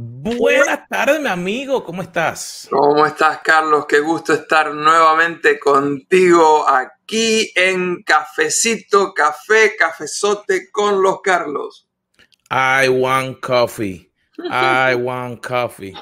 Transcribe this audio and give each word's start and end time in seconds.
Buenas 0.00 0.88
tardes, 0.88 1.20
mi 1.20 1.26
amigo, 1.26 1.82
¿cómo 1.82 2.02
estás? 2.02 2.68
¿Cómo 2.70 3.04
estás, 3.04 3.40
Carlos? 3.42 3.84
Qué 3.88 3.98
gusto 3.98 4.32
estar 4.32 4.72
nuevamente 4.72 5.58
contigo 5.58 6.68
aquí 6.68 7.50
en 7.56 8.04
Cafecito, 8.04 9.12
Café, 9.12 9.74
Cafezote 9.76 10.70
con 10.70 11.02
los 11.02 11.20
Carlos. 11.20 11.88
I 12.48 12.88
want 12.88 13.40
coffee. 13.40 14.08
I 14.38 14.94
want 14.94 15.44
coffee. 15.44 15.94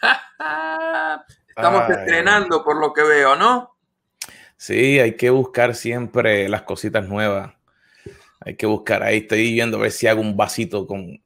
Estamos 1.54 1.90
estrenando 1.90 2.64
por 2.64 2.80
lo 2.80 2.94
que 2.94 3.02
veo, 3.02 3.36
¿no? 3.36 3.76
Sí, 4.56 4.98
hay 4.98 5.14
que 5.18 5.28
buscar 5.28 5.74
siempre 5.74 6.48
las 6.48 6.62
cositas 6.62 7.06
nuevas. 7.06 7.52
Hay 8.40 8.56
que 8.56 8.64
buscar 8.64 9.02
ahí. 9.02 9.18
Estoy 9.18 9.52
viendo 9.52 9.76
a 9.76 9.80
ver 9.82 9.92
si 9.92 10.06
hago 10.06 10.22
un 10.22 10.38
vasito 10.38 10.86
con 10.86 11.22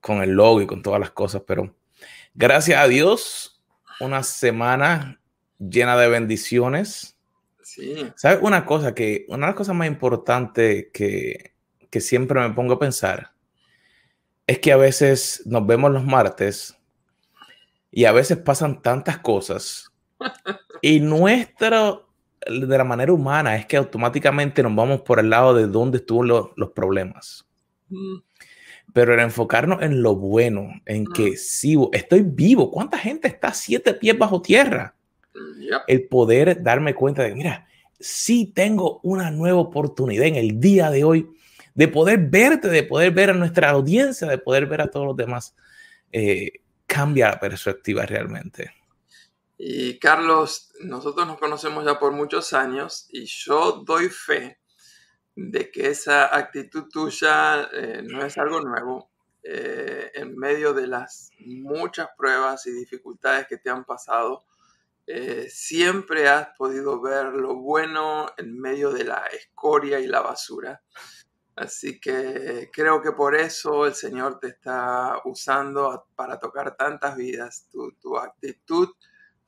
con 0.00 0.22
el 0.22 0.30
logo 0.30 0.60
y 0.60 0.66
con 0.66 0.82
todas 0.82 1.00
las 1.00 1.10
cosas, 1.10 1.42
pero 1.46 1.74
gracias 2.34 2.80
a 2.80 2.88
Dios, 2.88 3.62
una 4.00 4.22
semana 4.22 5.20
llena 5.58 5.96
de 5.96 6.08
bendiciones. 6.08 7.18
Sí. 7.62 8.06
¿Sabes 8.14 8.38
una 8.42 8.64
cosa? 8.64 8.94
Que 8.94 9.26
una 9.28 9.46
de 9.46 9.50
las 9.50 9.56
cosas 9.56 9.74
más 9.74 9.88
importantes 9.88 10.86
que, 10.92 11.54
que 11.90 12.00
siempre 12.00 12.40
me 12.40 12.54
pongo 12.54 12.74
a 12.74 12.78
pensar 12.78 13.32
es 14.46 14.60
que 14.60 14.72
a 14.72 14.76
veces 14.76 15.42
nos 15.44 15.66
vemos 15.66 15.90
los 15.90 16.04
martes 16.04 16.78
y 17.90 18.04
a 18.04 18.12
veces 18.12 18.38
pasan 18.38 18.80
tantas 18.82 19.18
cosas 19.18 19.90
y 20.82 21.00
nuestro, 21.00 22.08
de 22.46 22.78
la 22.78 22.84
manera 22.84 23.12
humana, 23.12 23.56
es 23.56 23.66
que 23.66 23.76
automáticamente 23.76 24.62
nos 24.62 24.74
vamos 24.74 25.00
por 25.00 25.18
el 25.18 25.30
lado 25.30 25.54
de 25.54 25.66
dónde 25.66 25.98
estuvo 25.98 26.22
los 26.22 26.70
problemas. 26.70 27.44
Mm 27.88 28.25
pero 28.92 29.12
era 29.12 29.22
enfocarnos 29.22 29.82
en 29.82 30.02
lo 30.02 30.14
bueno, 30.14 30.68
en 30.86 31.06
que 31.06 31.36
sí, 31.36 31.76
estoy 31.92 32.22
vivo. 32.22 32.70
¿Cuánta 32.70 32.98
gente 32.98 33.28
está 33.28 33.52
siete 33.52 33.94
pies 33.94 34.16
bajo 34.16 34.40
tierra? 34.40 34.94
El 35.86 36.08
poder 36.08 36.62
darme 36.62 36.94
cuenta 36.94 37.22
de, 37.22 37.34
mira, 37.34 37.66
sí 38.00 38.52
tengo 38.54 39.00
una 39.02 39.30
nueva 39.30 39.60
oportunidad 39.60 40.26
en 40.26 40.36
el 40.36 40.60
día 40.60 40.90
de 40.90 41.04
hoy 41.04 41.28
de 41.74 41.88
poder 41.88 42.18
verte, 42.30 42.68
de 42.68 42.82
poder 42.82 43.12
ver 43.12 43.30
a 43.30 43.34
nuestra 43.34 43.68
audiencia, 43.68 44.26
de 44.26 44.38
poder 44.38 44.66
ver 44.66 44.80
a 44.80 44.90
todos 44.90 45.06
los 45.06 45.16
demás, 45.16 45.54
eh, 46.10 46.52
cambia 46.86 47.28
la 47.28 47.38
perspectiva 47.38 48.06
realmente. 48.06 48.72
Y 49.58 49.98
Carlos, 49.98 50.72
nosotros 50.80 51.26
nos 51.26 51.38
conocemos 51.38 51.84
ya 51.84 51.98
por 51.98 52.12
muchos 52.12 52.54
años 52.54 53.06
y 53.10 53.26
yo 53.26 53.82
doy 53.84 54.08
fe 54.08 54.58
de 55.36 55.70
que 55.70 55.88
esa 55.88 56.34
actitud 56.34 56.88
tuya 56.90 57.68
eh, 57.72 58.02
no 58.02 58.24
es 58.24 58.36
algo 58.38 58.60
nuevo. 58.60 59.10
Eh, 59.42 60.10
en 60.14 60.36
medio 60.36 60.72
de 60.72 60.88
las 60.88 61.30
muchas 61.38 62.08
pruebas 62.16 62.66
y 62.66 62.72
dificultades 62.72 63.46
que 63.46 63.58
te 63.58 63.70
han 63.70 63.84
pasado, 63.84 64.44
eh, 65.06 65.46
siempre 65.48 66.26
has 66.28 66.48
podido 66.56 67.00
ver 67.00 67.26
lo 67.26 67.54
bueno 67.54 68.26
en 68.38 68.58
medio 68.58 68.90
de 68.90 69.04
la 69.04 69.24
escoria 69.26 70.00
y 70.00 70.08
la 70.08 70.20
basura. 70.20 70.82
Así 71.54 72.00
que 72.00 72.70
creo 72.72 73.00
que 73.00 73.12
por 73.12 73.36
eso 73.36 73.86
el 73.86 73.94
Señor 73.94 74.40
te 74.40 74.48
está 74.48 75.20
usando 75.26 76.08
para 76.16 76.40
tocar 76.40 76.76
tantas 76.76 77.16
vidas. 77.16 77.68
Tu, 77.70 77.92
tu 78.00 78.18
actitud 78.18 78.88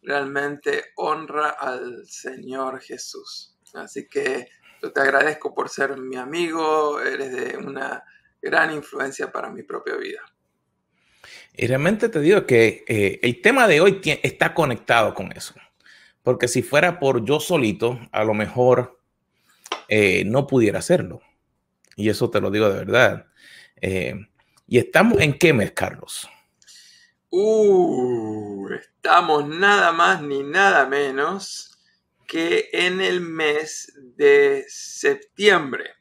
realmente 0.02 0.84
honra 0.96 1.50
al 1.50 2.06
Señor 2.06 2.80
Jesús. 2.80 3.58
Así 3.74 4.06
que 4.06 4.48
yo 4.82 4.92
te 4.92 5.00
agradezco 5.00 5.54
por 5.54 5.68
ser 5.68 5.96
mi 5.96 6.16
amigo, 6.16 7.00
eres 7.00 7.32
de 7.32 7.56
una 7.56 8.04
gran 8.40 8.72
influencia 8.72 9.30
para 9.30 9.50
mi 9.50 9.62
propia 9.62 9.96
vida. 9.96 10.20
Y 11.54 11.66
realmente 11.66 12.08
te 12.08 12.20
digo 12.20 12.46
que 12.46 12.84
eh, 12.86 13.18
el 13.22 13.42
tema 13.42 13.66
de 13.66 13.80
hoy 13.80 14.00
está 14.22 14.54
conectado 14.54 15.12
con 15.14 15.32
eso. 15.32 15.54
Porque 16.22 16.46
si 16.46 16.62
fuera 16.62 17.00
por 17.00 17.24
yo 17.24 17.40
solito, 17.40 17.98
a 18.12 18.22
lo 18.22 18.34
mejor 18.34 19.00
eh, 19.88 20.24
no 20.24 20.46
pudiera 20.46 20.78
hacerlo. 20.78 21.20
Y 21.96 22.10
eso 22.10 22.30
te 22.30 22.40
lo 22.40 22.50
digo 22.50 22.68
de 22.68 22.78
verdad. 22.78 23.26
Eh, 23.80 24.14
¿Y 24.66 24.78
estamos 24.78 25.20
en 25.20 25.36
qué 25.36 25.52
mes, 25.52 25.72
Carlos? 25.72 26.28
Uh, 27.30 28.68
estamos 28.72 29.48
nada 29.48 29.92
más 29.92 30.22
ni 30.22 30.42
nada 30.42 30.86
menos 30.86 31.77
que 32.28 32.68
en 32.72 33.00
el 33.00 33.20
mes 33.22 33.92
de 34.16 34.64
septiembre. 34.68 35.94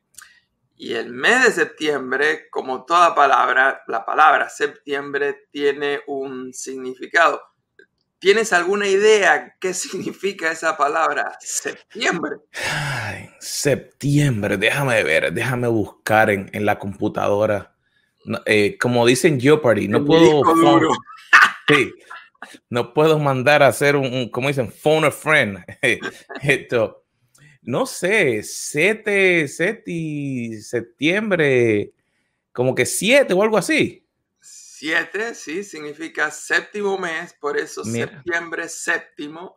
Y 0.76 0.94
el 0.94 1.12
mes 1.12 1.46
de 1.46 1.52
septiembre, 1.52 2.50
como 2.52 2.86
toda 2.86 3.16
palabra, 3.16 3.82
la 3.88 4.06
palabra 4.06 4.48
septiembre 4.50 5.48
tiene 5.52 6.02
un 6.06 6.54
significado. 6.54 7.42
¿Tienes 8.20 8.52
alguna 8.54 8.88
idea 8.88 9.56
qué 9.60 9.74
significa 9.74 10.52
esa 10.52 10.78
palabra 10.78 11.36
septiembre? 11.40 12.38
septiembre, 13.40 14.58
déjame 14.58 15.02
ver, 15.04 15.34
déjame 15.34 15.68
buscar 15.68 16.30
en, 16.30 16.66
la 16.66 16.78
computadora. 16.78 17.74
Eh, 18.46 18.78
como 18.78 19.06
dicen 19.06 19.40
Jeopardy, 19.40 19.88
no 19.88 20.04
puedo. 20.04 20.42
Sí, 21.68 21.94
no 22.70 22.94
puedo 22.94 23.20
mandar 23.20 23.64
a 23.64 23.68
hacer 23.68 23.96
un, 23.96 24.30
como 24.30 24.48
dicen, 24.48 24.72
phone 24.72 25.06
a 25.06 25.12
friend. 25.12 25.64
Esto, 26.42 27.06
no 27.62 27.86
sé, 27.86 28.44
7, 28.44 29.48
septiembre, 30.62 31.94
como 32.52 32.74
que 32.74 32.86
7 32.86 33.34
o 33.34 33.44
algo 33.44 33.58
así. 33.58 34.06
7, 34.40 35.34
sí, 35.34 35.64
significa 35.64 36.30
séptimo 36.30 36.98
mes, 36.98 37.34
por 37.34 37.58
eso 37.58 37.84
septiembre 37.84 38.70
séptimo. 38.70 39.56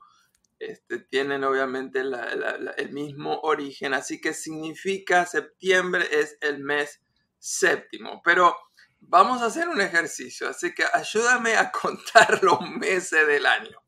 Este, 0.58 0.98
tienen 0.98 1.44
obviamente 1.44 2.00
el 2.00 2.92
mismo 2.92 3.40
origen, 3.42 3.94
así 3.94 4.20
que 4.20 4.34
significa 4.34 5.24
septiembre 5.24 6.04
es 6.10 6.36
el 6.40 6.58
mes 6.58 7.00
séptimo. 7.38 8.20
Pero 8.24 8.54
vamos 9.00 9.43
a 9.43 9.47
hacer 9.47 9.69
un 9.69 9.81
ejercicio, 9.81 10.49
así 10.49 10.75
que 10.75 10.84
ayúdame 10.93 11.56
a 11.56 11.71
contar 11.83 12.43
los 12.43 12.61
meses 12.71 13.27
del 13.27 13.47
año. 13.47 13.83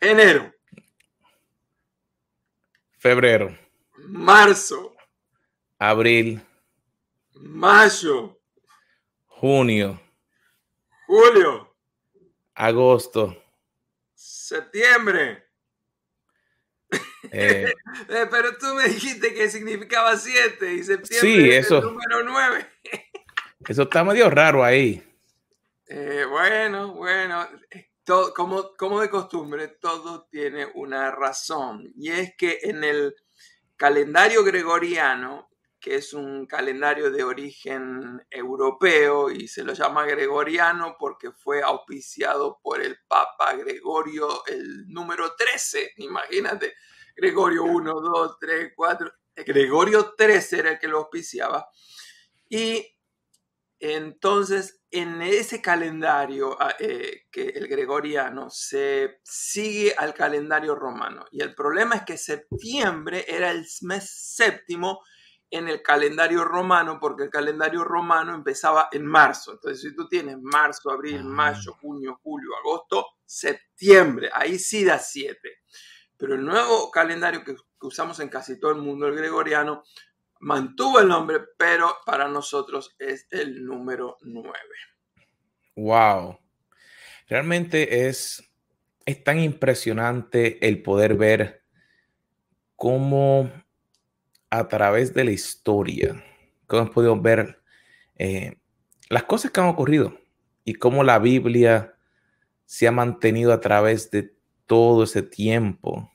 Enero. 0.00 0.52
Febrero. 2.98 3.56
Marzo. 3.96 4.94
Abril. 5.78 6.42
Mayo. 7.34 8.38
Junio. 9.26 10.00
Julio. 11.06 11.74
Agosto. 12.54 13.42
Septiembre. 14.14 15.46
Eh. 17.32 17.72
Eh, 18.08 18.26
pero 18.30 18.56
tú 18.56 18.74
me 18.74 18.88
dijiste 18.88 19.34
que 19.34 19.48
significaba 19.48 20.16
siete 20.16 20.72
y 20.72 20.82
septiembre 20.82 21.58
es 21.58 21.70
el 21.70 21.80
número 21.80 22.22
nueve. 22.24 22.66
Eso 23.68 23.82
está 23.82 24.04
medio 24.04 24.30
raro 24.30 24.64
ahí. 24.64 25.02
Eh, 25.86 26.24
bueno, 26.28 26.94
bueno, 26.94 27.46
todo, 28.04 28.32
como, 28.32 28.74
como 28.76 29.00
de 29.00 29.10
costumbre, 29.10 29.68
todo 29.68 30.26
tiene 30.30 30.66
una 30.74 31.10
razón. 31.10 31.92
Y 31.96 32.10
es 32.10 32.34
que 32.36 32.60
en 32.62 32.84
el 32.84 33.14
calendario 33.76 34.44
gregoriano, 34.44 35.50
que 35.80 35.96
es 35.96 36.12
un 36.12 36.46
calendario 36.46 37.10
de 37.10 37.24
origen 37.24 38.22
europeo 38.30 39.30
y 39.30 39.48
se 39.48 39.64
lo 39.64 39.72
llama 39.72 40.04
gregoriano 40.04 40.96
porque 40.98 41.32
fue 41.32 41.62
auspiciado 41.62 42.60
por 42.62 42.82
el 42.82 42.98
Papa 43.08 43.54
Gregorio 43.54 44.44
el 44.46 44.86
número 44.88 45.34
13, 45.34 45.94
imagínate, 45.96 46.74
Gregorio 47.16 47.64
1, 47.64 48.00
2, 48.00 48.38
3, 48.38 48.72
4, 48.76 49.12
Gregorio 49.36 50.14
13 50.16 50.58
era 50.58 50.70
el 50.72 50.78
que 50.78 50.88
lo 50.88 50.98
auspiciaba. 50.98 51.68
Y 52.48 52.86
entonces, 53.80 54.82
en 54.90 55.22
ese 55.22 55.62
calendario 55.62 56.54
ah, 56.60 56.74
eh, 56.78 57.22
que 57.32 57.48
el 57.48 57.66
gregoriano 57.66 58.50
se 58.50 59.20
sigue 59.24 59.94
al 59.96 60.12
calendario 60.12 60.74
romano. 60.74 61.24
Y 61.32 61.40
el 61.40 61.54
problema 61.54 61.96
es 61.96 62.02
que 62.02 62.18
septiembre 62.18 63.24
era 63.26 63.50
el 63.50 63.66
mes 63.82 64.10
séptimo 64.10 65.00
en 65.50 65.68
el 65.68 65.82
calendario 65.82 66.44
romano, 66.44 66.98
porque 67.00 67.24
el 67.24 67.30
calendario 67.30 67.82
romano 67.82 68.34
empezaba 68.34 68.88
en 68.92 69.06
marzo. 69.06 69.52
Entonces, 69.52 69.80
si 69.80 69.96
tú 69.96 70.06
tienes 70.08 70.36
marzo, 70.40 70.90
abril, 70.90 71.20
ah. 71.20 71.24
mayo, 71.24 71.72
junio, 71.80 72.20
julio, 72.22 72.50
agosto, 72.60 73.06
septiembre, 73.24 74.28
ahí 74.34 74.58
sí 74.58 74.84
da 74.84 74.98
siete. 74.98 75.60
Pero 76.18 76.34
el 76.34 76.44
nuevo 76.44 76.90
calendario 76.90 77.42
que 77.42 77.56
usamos 77.80 78.20
en 78.20 78.28
casi 78.28 78.60
todo 78.60 78.72
el 78.72 78.82
mundo, 78.82 79.06
el 79.06 79.16
gregoriano, 79.16 79.82
mantuvo 80.40 81.00
el 81.00 81.08
nombre, 81.08 81.38
pero 81.56 81.96
para 82.04 82.28
nosotros 82.28 82.94
es 82.98 83.26
el 83.30 83.64
número 83.64 84.16
9. 84.22 84.50
Wow. 85.76 86.38
Realmente 87.28 88.08
es, 88.08 88.42
es 89.06 89.22
tan 89.22 89.38
impresionante 89.38 90.66
el 90.66 90.82
poder 90.82 91.14
ver 91.14 91.62
cómo 92.74 93.50
a 94.50 94.66
través 94.66 95.14
de 95.14 95.24
la 95.24 95.30
historia, 95.30 96.24
cómo 96.66 96.82
hemos 96.82 96.94
podido 96.94 97.20
ver 97.20 97.62
eh, 98.16 98.56
las 99.08 99.24
cosas 99.24 99.50
que 99.50 99.60
han 99.60 99.68
ocurrido. 99.68 100.18
y 100.62 100.74
cómo 100.74 101.02
la 101.02 101.18
Biblia 101.18 101.96
se 102.66 102.86
ha 102.86 102.92
mantenido 102.92 103.52
a 103.52 103.60
través 103.60 104.10
de 104.10 104.34
todo 104.66 105.04
ese 105.04 105.22
tiempo. 105.22 106.12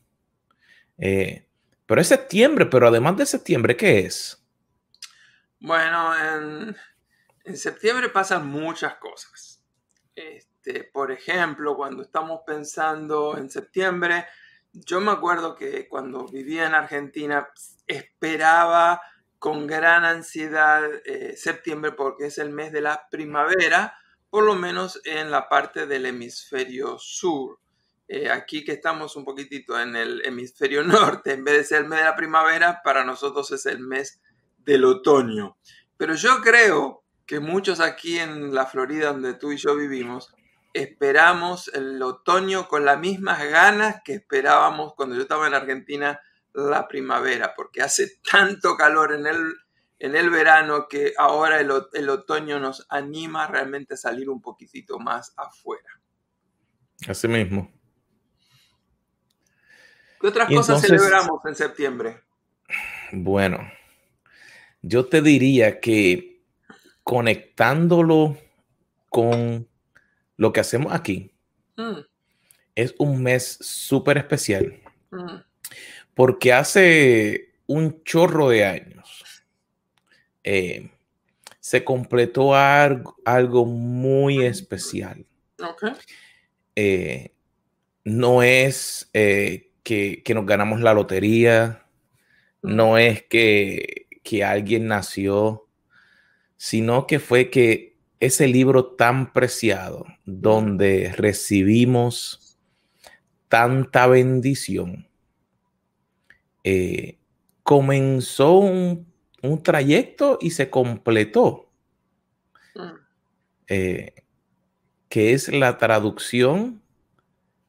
Eh, 0.97 1.44
pero 1.85 2.01
es 2.01 2.07
septiembre, 2.07 2.65
pero 2.65 2.87
además 2.87 3.17
de 3.17 3.25
septiembre, 3.25 3.77
¿qué 3.77 3.99
es? 3.99 4.41
Bueno, 5.59 6.13
en, 7.43 7.55
septiembre 7.55 8.09
pasan 8.09 8.47
muchas 8.47 8.95
cosas. 8.95 9.63
Este, 10.15 10.83
por 10.83 11.11
ejemplo, 11.11 11.75
cuando 11.75 12.03
estamos 12.03 12.41
pensando 12.45 13.37
en 13.37 13.49
septiembre, 13.49 14.25
yo 14.73 14.99
me 14.99 15.11
acuerdo 15.11 15.55
que 15.55 15.87
cuando 15.87 16.27
vivía 16.27 16.67
en 16.67 16.75
Argentina 16.75 17.47
esperaba 17.87 19.01
con 19.39 19.67
gran 19.67 20.05
ansiedad 20.05 20.83
eh, 21.05 21.35
septiembre 21.37 21.91
porque 21.91 22.27
es 22.27 22.37
el 22.39 22.49
mes 22.49 22.71
de 22.71 22.81
la 22.81 23.07
primavera, 23.09 23.97
por 24.29 24.43
lo 24.43 24.55
menos 24.55 25.01
en 25.05 25.31
la 25.31 25.47
parte 25.47 25.85
del 25.85 26.07
hemisferio 26.07 26.97
sur. 26.97 27.59
Eh, 28.07 28.29
aquí 28.29 28.63
que 28.63 28.73
estamos 28.73 29.15
un 29.15 29.25
poquitito 29.25 29.79
en 29.79 29.95
el 29.95 30.21
hemisferio 30.25 30.83
norte, 30.83 31.33
en 31.33 31.43
vez 31.43 31.57
de 31.57 31.63
ser 31.63 31.81
el 31.81 31.89
mes 31.89 31.99
de 31.99 32.05
la 32.05 32.15
primavera, 32.15 32.81
para 32.83 33.03
nosotros 33.03 33.51
es 33.51 33.65
el 33.65 33.79
mes 33.79 34.21
del 34.57 34.85
otoño. 34.85 35.57
Pero 35.97 36.15
yo 36.15 36.41
creo 36.41 37.03
que 37.25 37.39
muchos 37.39 37.79
aquí 37.79 38.19
en 38.19 38.53
la 38.53 38.65
Florida, 38.65 39.11
donde 39.11 39.33
tú 39.33 39.51
y 39.51 39.57
yo 39.57 39.75
vivimos, 39.75 40.33
esperamos 40.73 41.69
el 41.73 42.01
otoño 42.01 42.67
con 42.67 42.85
las 42.85 42.99
mismas 42.99 43.43
ganas 43.45 44.01
que 44.03 44.13
esperábamos 44.15 44.93
cuando 44.93 45.15
yo 45.15 45.21
estaba 45.21 45.47
en 45.47 45.53
Argentina 45.53 46.19
la 46.53 46.87
primavera, 46.87 47.53
porque 47.55 47.81
hace 47.81 48.19
tanto 48.29 48.75
calor 48.75 49.13
en 49.13 49.25
el, 49.25 49.53
en 49.99 50.15
el 50.15 50.29
verano 50.29 50.87
que 50.87 51.13
ahora 51.17 51.59
el, 51.59 51.71
el 51.93 52.09
otoño 52.09 52.59
nos 52.59 52.85
anima 52.89 53.47
realmente 53.47 53.95
a 53.95 53.97
salir 53.97 54.29
un 54.29 54.41
poquitito 54.41 54.99
más 54.99 55.33
afuera. 55.37 55.89
Así 57.07 57.27
mismo. 57.27 57.71
¿Qué 60.25 60.29
otras 60.29 60.49
cosas 60.49 60.81
celebramos 60.81 61.39
en 61.45 61.53
septiembre? 61.53 62.17
Bueno, 63.11 63.59
yo 64.81 65.05
te 65.05 65.21
diría 65.21 65.79
que 65.79 66.41
conectándolo 67.03 68.35
con 69.09 69.67
lo 70.35 70.51
que 70.51 70.59
hacemos 70.61 70.91
aquí, 70.91 71.31
mm. 71.75 71.99
es 72.73 72.95
un 72.97 73.21
mes 73.21 73.59
súper 73.61 74.17
especial. 74.17 74.81
Mm. 75.11 75.35
Porque 76.15 76.53
hace 76.53 77.53
un 77.67 78.03
chorro 78.03 78.49
de 78.49 78.65
años 78.65 79.45
eh, 80.43 80.89
se 81.59 81.83
completó 81.83 82.55
algo, 82.55 83.65
muy 83.67 84.43
especial. 84.43 85.23
Eh, 86.75 87.31
no 88.03 88.41
es 88.41 89.07
eh, 89.13 89.69
que, 89.85 90.23
nos 90.33 90.45
ganamos 90.47 90.81
la 90.81 90.95
lotería, 90.95 91.85
no 92.63 92.97
es 92.97 93.21
que, 93.23 94.07
alguien 94.43 94.87
nació, 94.87 95.67
sino 96.57 97.05
que 97.05 97.19
fue 97.19 97.51
que 97.51 97.95
ese 98.19 98.47
libro 98.47 98.95
tan 98.95 99.31
preciado, 99.31 100.07
donde 100.25 101.13
recibimos 101.15 102.57
tanta 103.47 104.07
bendición, 104.07 105.07
eh, 106.63 107.19
comenzó 107.61 108.57
un, 108.57 109.05
trayecto 109.61 110.39
y 110.41 110.49
se 110.49 110.71
completó, 110.71 111.69
mm. 112.73 112.81
eh, 113.67 114.15
que 115.07 115.33
es 115.33 115.49
la 115.49 115.77
traducción 115.77 116.81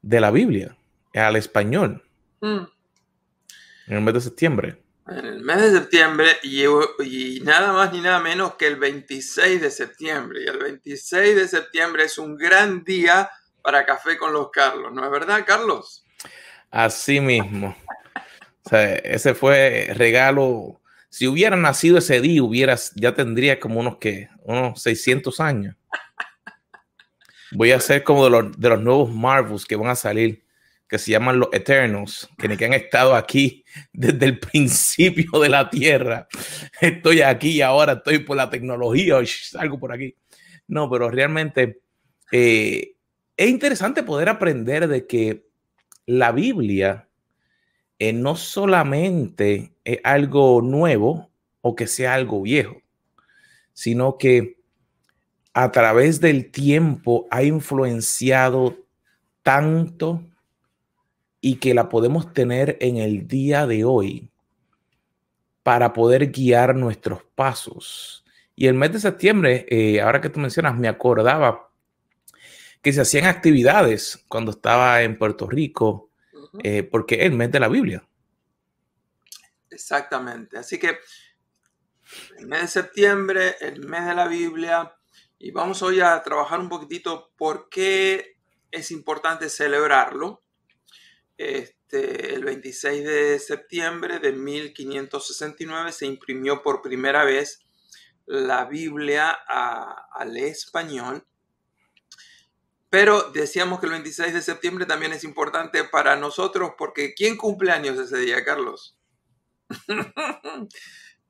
de 0.00 0.20
la 0.20 0.30
Biblia 0.30 0.78
al 1.12 1.36
español. 1.36 2.06
Mm. 2.40 2.66
En 3.88 3.96
el 3.96 4.00
mes 4.00 4.14
de 4.14 4.20
septiembre. 4.20 4.82
En 5.08 5.24
el 5.24 5.40
mes 5.40 5.60
de 5.60 5.70
septiembre 5.70 6.28
y, 6.42 6.64
y, 6.64 7.40
nada 7.40 7.72
más 7.72 7.92
ni 7.92 8.00
nada 8.00 8.18
menos 8.18 8.54
que 8.54 8.66
el 8.66 8.76
26 8.76 9.60
de 9.60 9.70
septiembre. 9.70 10.42
Y 10.42 10.48
el 10.48 10.58
26 10.58 11.36
de 11.36 11.48
septiembre 11.48 12.04
es 12.04 12.18
un 12.18 12.36
gran 12.36 12.82
día 12.82 13.30
para 13.62 13.84
Café 13.84 14.16
con 14.16 14.32
los 14.32 14.50
Carlos, 14.50 14.92
¿no 14.92 15.04
es 15.04 15.10
verdad, 15.10 15.44
Carlos? 15.46 16.04
Así 16.70 17.20
mismo. 17.20 17.76
o 18.64 18.68
sea, 18.68 18.94
ese 18.96 19.34
fue 19.34 19.92
regalo. 19.94 20.80
Si 21.08 21.26
hubiera 21.26 21.56
nacido 21.56 21.98
ese 21.98 22.20
día, 22.20 22.42
hubieras, 22.42 22.92
ya 22.96 23.14
tendría 23.14 23.58
como 23.60 23.80
unos 23.80 23.98
que, 23.98 24.28
unos 24.42 24.82
600 24.82 25.40
años. 25.40 25.76
Voy 27.52 27.72
a 27.72 27.80
ser 27.80 28.04
como 28.04 28.24
de 28.24 28.30
los, 28.30 28.58
de 28.58 28.68
los 28.68 28.80
nuevos 28.80 29.12
Marvels 29.12 29.64
que 29.64 29.76
van 29.76 29.90
a 29.90 29.96
salir 29.96 30.45
que 30.88 30.98
se 30.98 31.10
llaman 31.10 31.40
los 31.40 31.48
Eternos, 31.52 32.28
que, 32.38 32.64
han 32.64 32.72
estado 32.72 33.14
aquí 33.14 33.64
desde 33.92 34.26
el 34.26 34.38
principio 34.38 35.40
de 35.40 35.48
la 35.48 35.68
Tierra. 35.68 36.28
Estoy 36.80 37.22
aquí 37.22 37.50
y 37.50 37.60
ahora 37.62 37.94
estoy 37.94 38.20
por 38.20 38.36
la 38.36 38.50
tecnología, 38.50 39.16
salgo 39.26 39.78
por 39.78 39.92
aquí. 39.92 40.14
No, 40.68 40.88
pero 40.90 41.10
realmente 41.10 41.80
eh, 42.32 42.94
es 43.36 43.48
interesante 43.48 44.02
poder 44.02 44.28
aprender 44.28 44.88
de 44.88 45.06
que 45.06 45.46
la 46.06 46.32
Biblia 46.32 47.08
eh, 47.98 48.12
no 48.12 48.36
solamente 48.36 49.72
es 49.84 49.98
algo 50.04 50.62
nuevo 50.62 51.30
o 51.62 51.74
que 51.74 51.86
sea 51.86 52.14
algo 52.14 52.42
viejo, 52.42 52.80
sino 53.72 54.18
que 54.18 54.56
a 55.52 55.72
través 55.72 56.20
del 56.20 56.50
tiempo 56.50 57.26
ha 57.30 57.42
influenciado 57.42 58.76
tanto 59.42 60.22
y 61.46 61.58
que 61.58 61.75
la 61.75 61.88
podemos 61.88 62.32
tener 62.32 62.76
en 62.81 62.96
el 62.96 63.28
día 63.28 63.69
de 63.69 63.84
hoy 63.84 64.32
para 65.62 65.93
poder 65.93 66.32
guiar 66.32 66.75
nuestros 66.75 67.22
pasos. 67.37 68.25
Y 68.56 68.66
el 68.66 68.75
mes 68.75 68.93
de 68.93 68.98
septiembre, 68.98 69.64
eh, 69.69 70.00
ahora 70.00 70.20
que 70.20 70.28
tú 70.28 70.40
mencionas, 70.40 70.76
me 70.76 70.88
acordaba 70.88 71.70
que 72.82 72.93
se 72.93 73.00
hacían 73.00 73.26
actividades 73.26 74.25
cuando 74.26 74.50
estaba 74.50 75.02
en 75.02 75.16
Puerto 75.16 75.46
Rico, 75.46 76.10
eh, 76.64 76.82
porque 76.82 77.14
es 77.14 77.26
el 77.26 77.34
mes 77.34 77.52
de 77.52 77.60
la 77.60 77.69
Biblia. 77.69 78.04
Exactamente. 79.70 80.58
Así 80.58 80.81
que 80.81 80.98
el 82.40 82.48
mes 82.48 82.62
de 82.62 82.66
septiembre, 82.66 83.54
el 83.60 83.87
mes 83.87 84.04
de 84.04 84.14
la 84.16 84.26
Biblia, 84.26 84.96
y 85.38 85.53
vamos 85.53 85.81
hoy 85.82 86.00
a 86.00 86.20
trabajar 86.24 86.58
un 86.58 86.69
poquitito 86.69 87.31
por 87.36 87.69
qué 87.69 88.34
es 88.72 88.91
importante 88.91 89.48
celebrarlo 89.48 90.43
este, 91.38 92.34
el 92.34 92.44
26 92.44 93.05
de 93.05 93.38
septiembre 93.38 94.19
de 94.19 94.32
1569 94.32 95.93
se 95.93 96.06
imprimió 96.06 96.62
por 96.62 96.82
primera 96.82 97.24
vez 97.24 97.60
la 98.26 98.64
Biblia 98.64 99.31
al 99.31 100.36
español. 100.36 101.24
Pero 102.90 103.31
decíamos 103.31 103.81
que 103.81 103.86
el 103.86 103.93
26 103.93 104.32
de 104.32 104.43
septiembre 104.43 104.86
también 104.86 105.12
es 105.12 105.24
importante 105.24 105.84
para 105.84 106.16
nosotros 106.16 106.72
porque 106.78 107.14
¿quién 107.14 107.36
cumple 107.36 107.72
años 107.72 107.98
ese 107.98 108.19
día, 108.19 108.44
Carlos? 108.44 108.96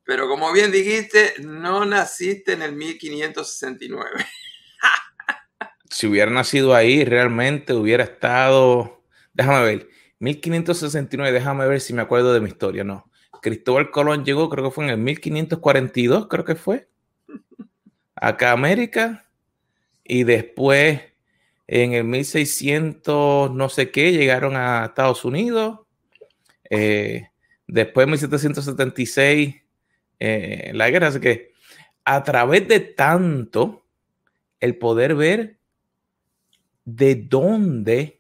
Pero 0.05 0.29
como 0.29 0.53
bien 0.53 0.71
dijiste, 0.71 1.35
no 1.41 1.85
naciste 1.85 2.53
en 2.53 2.63
el 2.63 2.73
1569. 2.77 4.11
si 5.91 6.07
hubiera 6.07 6.31
nacido 6.31 6.75
ahí, 6.75 7.05
realmente 7.05 7.73
hubiera 7.73 8.05
estado, 8.05 8.96
déjame 9.37 9.65
ver, 9.65 9.89
1569, 10.19 11.33
déjame 11.33 11.67
ver 11.69 11.81
si 11.81 11.93
me 11.93 12.03
acuerdo 12.03 12.33
de 12.33 12.41
mi 12.41 12.49
historia, 12.49 12.85
no. 12.85 13.11
Cristóbal 13.43 13.91
Colón 13.91 14.25
llegó, 14.25 14.49
creo 14.49 14.65
que 14.65 14.71
fue 14.71 14.85
en 14.85 14.91
el 14.91 14.99
1542, 14.99 16.27
creo 16.27 16.45
que 16.45 16.55
fue, 16.55 16.89
acá 18.15 18.51
a 18.51 18.55
América, 18.55 19.29
y 20.03 20.25
después 20.25 21.03
en 21.67 21.93
el 21.93 22.05
1600 22.05 23.53
no 23.53 23.69
sé 23.69 23.91
qué, 23.91 24.13
llegaron 24.13 24.57
a 24.57 24.87
Estados 24.87 25.25
Unidos, 25.25 25.81
eh, 26.71 27.29
después 27.67 28.05
en 28.05 28.11
1776 28.13 29.55
eh, 30.19 30.71
la 30.75 30.91
guerra, 30.91 31.09
así 31.09 31.21
que 31.21 31.53
a 32.05 32.23
través 32.23 32.67
de 32.69 32.81
tanto, 32.81 33.85
el 34.61 34.79
poder 34.79 35.15
ver 35.15 35.59
de 36.85 37.17
dónde 37.17 38.16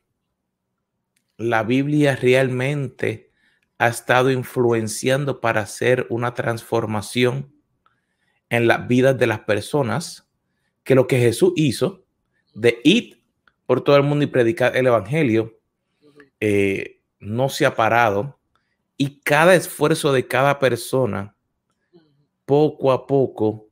la 1.36 1.62
Biblia 1.62 2.16
realmente 2.16 3.30
ha 3.78 3.88
estado 3.88 4.30
influenciando 4.30 5.40
para 5.40 5.62
hacer 5.62 6.06
una 6.08 6.34
transformación 6.34 7.52
en 8.48 8.66
las 8.66 8.88
vidas 8.88 9.18
de 9.18 9.26
las 9.26 9.40
personas, 9.40 10.28
que 10.82 10.94
lo 10.94 11.06
que 11.06 11.18
Jesús 11.18 11.52
hizo 11.56 12.04
de 12.54 12.80
ir 12.84 13.22
por 13.66 13.82
todo 13.82 13.96
el 13.96 14.02
mundo 14.02 14.24
y 14.24 14.28
predicar 14.28 14.76
el 14.76 14.86
Evangelio, 14.86 15.58
eh, 16.40 17.02
no 17.18 17.48
se 17.48 17.66
ha 17.66 17.74
parado 17.74 18.38
y 18.96 19.20
cada 19.20 19.54
esfuerzo 19.54 20.12
de 20.12 20.26
cada 20.26 20.58
persona, 20.58 21.36
poco 22.44 22.92
a 22.92 23.06
poco, 23.06 23.68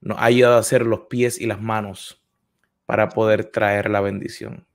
nos 0.00 0.18
ha 0.18 0.24
ayudado 0.24 0.56
a 0.56 0.60
hacer 0.60 0.86
los 0.86 1.00
pies 1.00 1.40
y 1.40 1.46
las 1.46 1.60
manos 1.60 2.22
para 2.86 3.08
poder 3.08 3.46
traer 3.46 3.90
la 3.90 4.00
bendición? 4.00 4.66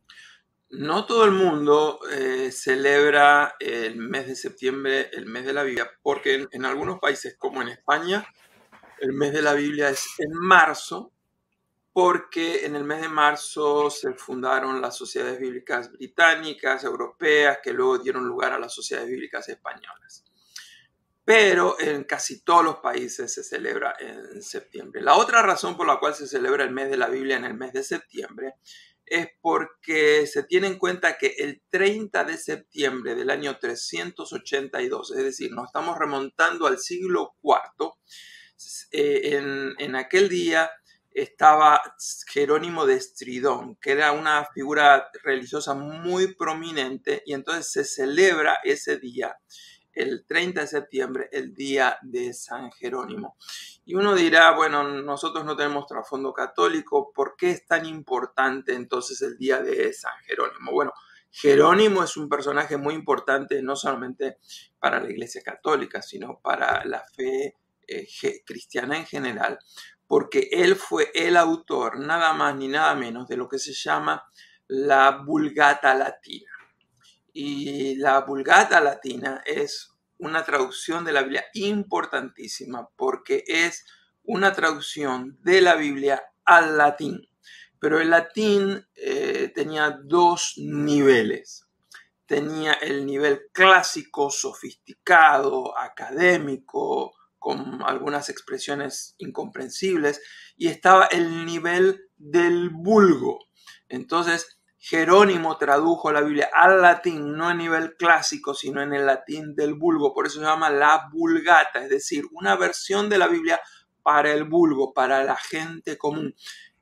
No 0.71 1.05
todo 1.07 1.25
el 1.25 1.31
mundo 1.31 1.99
eh, 2.11 2.51
celebra 2.51 3.55
el 3.59 3.95
mes 3.95 4.27
de 4.27 4.35
septiembre, 4.35 5.09
el 5.13 5.25
mes 5.25 5.43
de 5.45 5.53
la 5.53 5.63
Biblia, 5.63 5.89
porque 6.03 6.47
en, 6.51 6.65
algunos 6.65 6.99
países 6.99 7.35
como 7.39 7.63
en 7.63 7.69
España, 7.69 8.27
el 8.99 9.13
mes 9.13 9.33
de 9.33 9.41
la 9.41 9.55
Biblia 9.55 9.89
es 9.89 10.05
en 10.19 10.31
marzo, 10.31 11.11
porque 11.91 12.67
en 12.67 12.75
el 12.75 12.83
mes 12.83 13.01
de 13.01 13.09
marzo 13.09 13.89
se 13.89 14.13
fundaron 14.13 14.79
las 14.79 14.95
sociedades 14.95 15.39
bíblicas 15.39 15.91
británicas, 15.91 16.83
europeas, 16.83 17.57
que 17.63 17.73
luego 17.73 17.97
dieron 17.97 18.27
lugar 18.27 18.53
a 18.53 18.59
las 18.59 18.71
sociedades 18.71 19.09
bíblicas 19.09 19.49
españolas. 19.49 20.23
Pero 21.25 21.79
en 21.79 22.03
casi 22.03 22.43
todos 22.43 22.63
los 22.63 22.75
países 22.77 23.33
se 23.33 23.43
celebra 23.43 23.95
en 23.99 24.43
septiembre. 24.43 25.01
La 25.01 25.15
otra 25.15 25.41
razón 25.41 25.75
por 25.75 25.87
la 25.87 25.99
cual 25.99 26.13
se 26.13 26.27
celebra 26.27 26.63
el 26.63 26.71
mes 26.71 26.91
de 26.91 26.97
la 26.97 27.07
Biblia 27.07 27.37
en 27.37 27.45
el 27.45 27.55
mes 27.55 27.73
de 27.73 27.81
septiembre 27.81 28.53
es 29.09 29.27
porque 29.41 30.27
se 30.27 30.43
tiene 30.43 30.67
en 30.67 30.77
cuenta 30.77 31.17
que 31.17 31.35
el 31.39 31.61
30 31.69 32.23
de 32.23 32.37
septiembre 32.37 33.15
del 33.15 33.29
año 33.29 33.57
382, 33.59 35.11
es 35.11 35.23
decir, 35.23 35.51
nos 35.51 35.65
estamos 35.67 35.97
remontando 35.97 36.67
al 36.67 36.79
siglo 36.79 37.35
IV, 37.43 37.93
eh, 38.91 39.37
en, 39.37 39.73
en, 39.77 39.95
aquel 39.95 40.29
día 40.29 40.69
estaba 41.11 41.81
Jerónimo 42.27 42.85
de 42.85 42.95
Estridón, 42.95 43.77
que 43.81 43.91
era 43.91 44.11
una 44.11 44.45
figura 44.53 45.09
religiosa 45.23 45.73
muy 45.73 46.35
prominente, 46.35 47.23
y 47.25 47.33
entonces 47.33 47.71
se 47.71 47.83
celebra 47.83 48.59
ese 48.63 48.97
día 48.97 49.37
el 49.93 50.25
30 50.25 50.61
de 50.61 50.67
septiembre, 50.67 51.29
el 51.31 51.53
día 51.53 51.97
de 52.01 52.33
San 52.33 52.71
Jerónimo. 52.71 53.37
Y 53.85 53.95
uno 53.95 54.15
dirá, 54.15 54.51
bueno, 54.51 54.83
nosotros 54.83 55.45
no 55.45 55.55
tenemos 55.55 55.85
trasfondo 55.87 56.33
católico, 56.33 57.11
¿por 57.13 57.35
qué 57.35 57.51
es 57.51 57.65
tan 57.65 57.85
importante 57.85 58.73
entonces 58.73 59.21
el 59.21 59.37
día 59.37 59.61
de 59.61 59.91
San 59.93 60.13
Jerónimo? 60.25 60.71
Bueno, 60.71 60.93
Jerónimo 61.31 62.03
es 62.03 62.17
un 62.17 62.27
personaje 62.27 62.77
muy 62.77 62.93
importante 62.95 63.61
no 63.61 63.75
solamente 63.75 64.37
para 64.79 64.99
la 64.99 65.09
Iglesia 65.09 65.41
Católica, 65.43 66.01
sino 66.01 66.39
para 66.39 66.83
la 66.85 67.03
fe 67.15 67.55
eh, 67.87 68.07
cristiana 68.45 68.97
en 68.97 69.05
general, 69.05 69.59
porque 70.07 70.49
él 70.51 70.75
fue 70.75 71.11
el 71.13 71.37
autor, 71.37 71.99
nada 71.99 72.33
más 72.33 72.55
ni 72.55 72.67
nada 72.67 72.95
menos, 72.95 73.27
de 73.27 73.37
lo 73.37 73.47
que 73.47 73.59
se 73.59 73.73
llama 73.73 74.23
la 74.67 75.23
Vulgata 75.25 75.93
Latina. 75.95 76.51
Y 77.33 77.95
la 77.95 78.21
Vulgata 78.21 78.81
Latina 78.81 79.41
es 79.45 79.91
una 80.17 80.43
traducción 80.43 81.05
de 81.05 81.13
la 81.13 81.23
Biblia 81.23 81.45
importantísima 81.53 82.89
porque 82.95 83.43
es 83.47 83.85
una 84.23 84.53
traducción 84.53 85.37
de 85.41 85.61
la 85.61 85.75
Biblia 85.75 86.21
al 86.45 86.77
latín. 86.77 87.27
Pero 87.79 87.99
el 87.99 88.09
latín 88.09 88.85
eh, 88.95 89.51
tenía 89.55 89.97
dos 90.03 90.53
niveles. 90.57 91.65
Tenía 92.25 92.73
el 92.73 93.05
nivel 93.05 93.49
clásico, 93.51 94.29
sofisticado, 94.29 95.77
académico, 95.77 97.13
con 97.39 97.81
algunas 97.83 98.29
expresiones 98.29 99.15
incomprensibles, 99.17 100.21
y 100.57 100.67
estaba 100.67 101.05
el 101.05 101.45
nivel 101.45 102.09
del 102.17 102.69
vulgo. 102.69 103.39
Entonces, 103.87 104.58
Jerónimo 104.81 105.57
tradujo 105.57 106.09
la 106.11 106.21
Biblia 106.21 106.49
al 106.53 106.81
latín, 106.81 107.35
no 107.35 107.49
a 107.49 107.53
nivel 107.53 107.97
clásico, 107.97 108.53
sino 108.53 108.81
en 108.81 108.93
el 108.93 109.05
latín 109.05 109.53
del 109.53 109.73
vulgo. 109.73 110.13
Por 110.13 110.25
eso 110.25 110.39
se 110.39 110.45
llama 110.45 110.69
la 110.69 111.09
vulgata, 111.11 111.83
es 111.83 111.89
decir, 111.89 112.23
una 112.31 112.55
versión 112.55 113.09
de 113.09 113.17
la 113.17 113.27
Biblia 113.27 113.59
para 114.01 114.31
el 114.31 114.45
vulgo, 114.45 114.93
para 114.93 115.23
la 115.25 115.35
gente 115.35 115.97
común. 115.97 116.33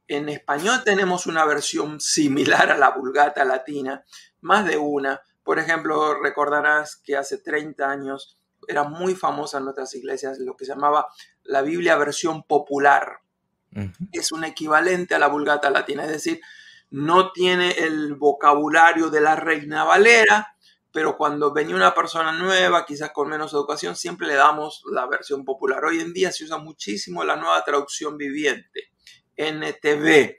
En 0.08 0.30
español 0.30 0.84
tenemos 0.86 1.26
una 1.26 1.44
versión 1.46 2.00
similar 2.00 2.72
a 2.72 2.78
la 2.78 2.92
vulgata 2.92 3.44
latina, 3.44 4.04
más 4.42 4.66
de 4.66 4.78
una. 4.78 5.22
Por 5.44 5.58
ejemplo, 5.58 6.22
recordarás 6.22 6.98
que 6.98 7.18
hace 7.18 7.40
30 7.40 7.90
años 7.90 8.38
era 8.68 8.84
muy 8.84 9.16
famosa 9.16 9.58
en 9.58 9.64
nuestras 9.64 9.96
iglesias 9.96 10.38
lo 10.38 10.56
que 10.56 10.66
se 10.66 10.74
llamaba 10.74 11.08
la 11.44 11.64
Biblia 11.64 11.98
versión 11.98 12.44
popular. 12.44 13.22
Es 14.12 14.32
un 14.32 14.44
equivalente 14.44 15.16
a 15.16 15.20
la 15.20 15.28
vulgata 15.28 15.70
latina, 15.70 16.04
es 16.06 16.12
decir, 16.12 16.42
no 16.90 17.32
tiene 17.32 17.72
el 17.72 18.16
vocabulario 18.16 19.10
de 19.10 19.22
la 19.22 19.36
reina 19.36 19.84
Valera, 19.84 20.56
pero 20.92 21.18
cuando 21.18 21.54
venía 21.54 21.76
una 21.76 21.94
persona 21.94 22.32
nueva, 22.32 22.86
quizás 22.86 23.12
con 23.12 23.30
menos 23.30 23.54
educación, 23.54 23.96
siempre 23.96 24.28
le 24.28 24.36
damos 24.36 24.84
la 24.92 25.06
versión 25.06 25.44
popular. 25.46 25.84
Hoy 25.86 26.00
en 26.00 26.14
día 26.14 26.32
se 26.32 26.46
usa 26.46 26.58
muchísimo 26.58 27.24
la 27.24 27.36
nueva 27.36 27.64
traducción 27.64 28.18
viviente, 28.18 28.92
NTV. 29.36 30.08
Eh, 30.08 30.38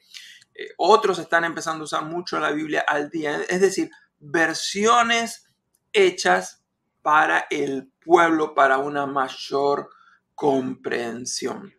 otros 0.78 1.18
están 1.18 1.44
empezando 1.44 1.82
a 1.82 1.84
usar 1.84 2.04
mucho 2.04 2.40
la 2.40 2.50
Biblia 2.50 2.84
al 2.86 3.10
día, 3.10 3.40
es 3.48 3.60
decir, 3.60 3.90
versiones 4.18 5.48
hechas 5.92 6.64
para 7.02 7.46
el 7.50 7.92
pueblo, 8.04 8.54
para 8.54 8.78
una 8.78 9.06
mayor 9.06 9.90
comprensión. 10.34 11.72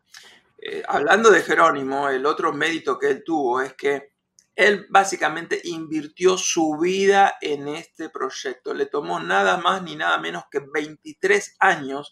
Eh, 0.58 0.84
hablando 0.88 1.32
de 1.32 1.42
Jerónimo, 1.42 2.10
el 2.10 2.26
otro 2.26 2.54
mérito 2.54 2.98
que 2.98 3.10
él 3.10 3.24
tuvo 3.26 3.62
es 3.62 3.74
que 3.74 4.14
él 4.60 4.88
básicamente 4.90 5.62
invirtió 5.64 6.38
su 6.38 6.78
vida 6.78 7.36
en 7.40 7.70
este 7.70 8.10
proyecto. 8.10 8.74
Le 8.74 8.88
tomó 8.88 9.18
nada 9.22 9.56
más 9.56 9.82
ni 9.84 9.96
nada 9.96 10.18
menos 10.18 10.44
que 10.52 10.60
23 10.60 11.56
años 11.62 12.12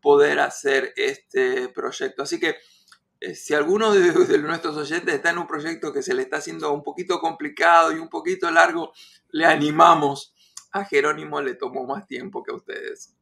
poder 0.00 0.40
hacer 0.40 0.94
este 0.96 1.68
proyecto. 1.68 2.22
Así 2.22 2.40
que 2.40 2.56
eh, 3.20 3.34
si 3.34 3.52
alguno 3.52 3.92
de, 3.92 4.38
nuestros 4.38 4.74
oyentes 4.78 5.14
está 5.14 5.32
en 5.32 5.38
un 5.38 5.46
proyecto 5.46 5.92
que 5.92 6.02
se 6.02 6.14
le 6.14 6.22
está 6.22 6.38
haciendo 6.38 6.72
un 6.72 6.82
poquito 6.82 7.20
complicado 7.20 7.92
y 7.92 7.98
un 7.98 8.08
poquito 8.08 8.50
largo, 8.50 8.92
le 9.28 9.44
animamos. 9.44 10.32
A 10.72 10.84
Jerónimo 10.86 11.42
le 11.42 11.56
tomó 11.56 11.84
más 11.84 12.06
tiempo 12.06 12.42
que 12.42 12.52
a 12.52 12.56
ustedes. 12.56 13.14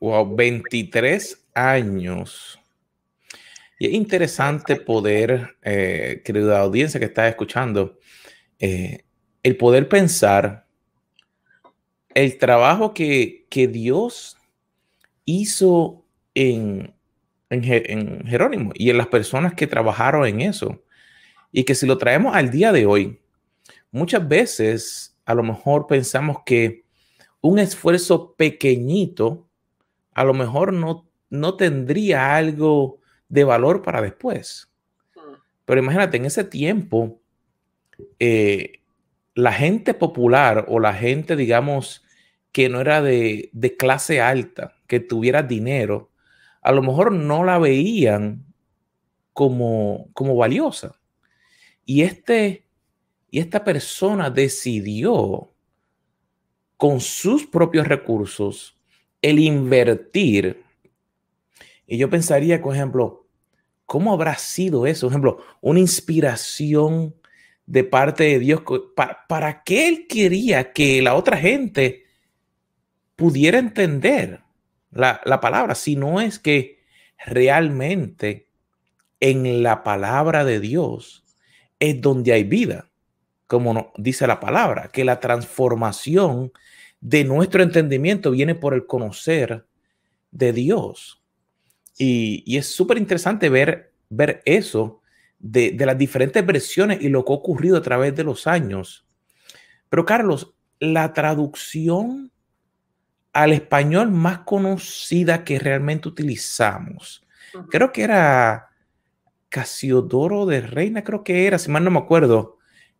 Wow, 0.00 0.34
23 0.34 1.46
años. 1.54 2.59
Y 3.80 3.86
es 3.86 3.92
interesante 3.94 4.76
poder, 4.76 5.56
eh, 5.62 6.20
querida 6.22 6.60
audiencia 6.60 7.00
que 7.00 7.06
está 7.06 7.26
escuchando, 7.26 7.98
eh, 8.58 9.06
el 9.42 9.56
poder 9.56 9.88
pensar 9.88 10.66
el 12.14 12.36
trabajo 12.36 12.92
que, 12.92 13.46
Dios 13.50 14.36
hizo 15.24 16.04
en, 16.34 16.92
en, 17.48 18.26
Jerónimo 18.26 18.72
y 18.74 18.90
en 18.90 18.98
las 18.98 19.06
personas 19.06 19.54
que 19.54 19.66
trabajaron 19.66 20.26
en 20.26 20.42
eso. 20.42 20.82
Y 21.50 21.64
que 21.64 21.74
si 21.74 21.86
lo 21.86 21.96
traemos 21.96 22.36
al 22.36 22.50
día 22.50 22.72
de 22.72 22.84
hoy, 22.84 23.18
muchas 23.90 24.28
veces 24.28 25.16
a 25.24 25.32
lo 25.32 25.42
mejor 25.42 25.86
pensamos 25.86 26.40
que 26.44 26.84
un 27.40 27.58
esfuerzo 27.58 28.34
pequeñito 28.34 29.48
a 30.12 30.22
lo 30.22 30.34
mejor 30.34 30.74
no, 30.74 31.08
no 31.30 31.56
tendría 31.56 32.36
algo 32.36 32.99
de 33.30 33.44
valor 33.44 33.80
para 33.80 34.02
después. 34.02 34.70
Pero 35.64 35.80
imagínate, 35.80 36.18
en 36.18 36.26
ese 36.26 36.44
tiempo, 36.44 37.22
eh, 38.18 38.80
la 39.34 39.52
gente 39.52 39.94
popular 39.94 40.66
o 40.68 40.80
la 40.80 40.92
gente, 40.92 41.36
digamos, 41.36 42.04
que 42.52 42.68
no 42.68 42.80
era 42.80 43.00
de, 43.00 43.50
clase 43.78 44.20
alta, 44.20 44.76
que 44.86 45.00
tuviera 45.00 45.42
dinero, 45.42 46.10
a 46.60 46.72
lo 46.72 46.82
mejor 46.82 47.12
no 47.12 47.44
la 47.44 47.58
veían 47.58 48.44
como, 49.32 50.08
como 50.12 50.36
valiosa. 50.36 51.00
Y, 51.86 52.02
este, 52.02 52.64
y 53.30 53.38
esta 53.38 53.62
persona 53.64 54.28
decidió 54.28 55.52
con 56.76 57.00
sus 57.00 57.46
propios 57.46 57.86
recursos 57.86 58.76
el 59.22 59.38
invertir. 59.38 60.64
Y 61.86 61.96
yo 61.96 62.10
pensaría, 62.10 62.60
por 62.60 62.74
ejemplo, 62.74 63.19
¿Cómo 63.90 64.12
habrá 64.12 64.36
sido 64.38 64.86
eso? 64.86 65.08
Por 65.08 65.12
ejemplo, 65.14 65.38
una 65.60 65.80
inspiración 65.80 67.12
de 67.66 67.82
parte 67.82 68.22
de 68.22 68.38
Dios. 68.38 68.62
¿Para, 68.94 69.64
qué 69.64 69.88
Él 69.88 70.06
quería 70.08 70.72
que 70.72 71.02
la 71.02 71.16
otra 71.16 71.36
gente 71.36 72.04
pudiera 73.16 73.58
entender 73.58 74.42
la, 74.92 75.20
la 75.24 75.40
palabra? 75.40 75.74
Si 75.74 75.96
no 75.96 76.20
es 76.20 76.38
que 76.38 76.84
realmente 77.26 78.46
en 79.18 79.64
la 79.64 79.82
palabra 79.82 80.44
de 80.44 80.60
Dios 80.60 81.24
es 81.80 82.00
donde 82.00 82.32
hay 82.32 82.44
vida, 82.44 82.92
como 83.48 83.92
dice 83.96 84.24
la 84.28 84.38
palabra, 84.38 84.90
que 84.92 85.04
la 85.04 85.18
transformación 85.18 86.52
de 87.00 87.24
nuestro 87.24 87.64
entendimiento 87.64 88.30
viene 88.30 88.54
por 88.54 88.72
el 88.72 88.86
conocer 88.86 89.66
de 90.30 90.52
Dios. 90.52 91.19
Y, 92.02 92.56
es 92.56 92.66
súper 92.66 92.96
interesante 92.96 93.50
ver, 93.50 93.92
ver 94.08 94.40
eso 94.46 95.02
de, 95.38 95.76
las 95.78 95.98
diferentes 95.98 96.44
versiones 96.46 97.02
y 97.02 97.10
lo 97.10 97.26
que 97.26 97.32
ha 97.32 97.36
ocurrido 97.36 97.76
a 97.76 97.82
través 97.82 98.16
de 98.16 98.24
los 98.24 98.46
años. 98.46 99.06
Pero 99.90 100.06
Carlos, 100.06 100.54
la 100.78 101.12
traducción 101.12 102.32
al 103.34 103.52
español 103.52 104.10
más 104.10 104.40
conocida 104.40 105.44
que 105.44 105.58
realmente 105.58 106.08
utilizamos, 106.08 107.22
creo 107.68 107.92
que 107.92 108.02
era 108.02 108.70
Casiodoro 109.50 110.46
de 110.46 110.62
Reina, 110.62 111.04
creo 111.04 111.22
que 111.22 111.46
era, 111.46 111.58
si 111.58 111.70
mal 111.70 111.84
no 111.84 111.90
me 111.90 111.98
acuerdo. 111.98 112.56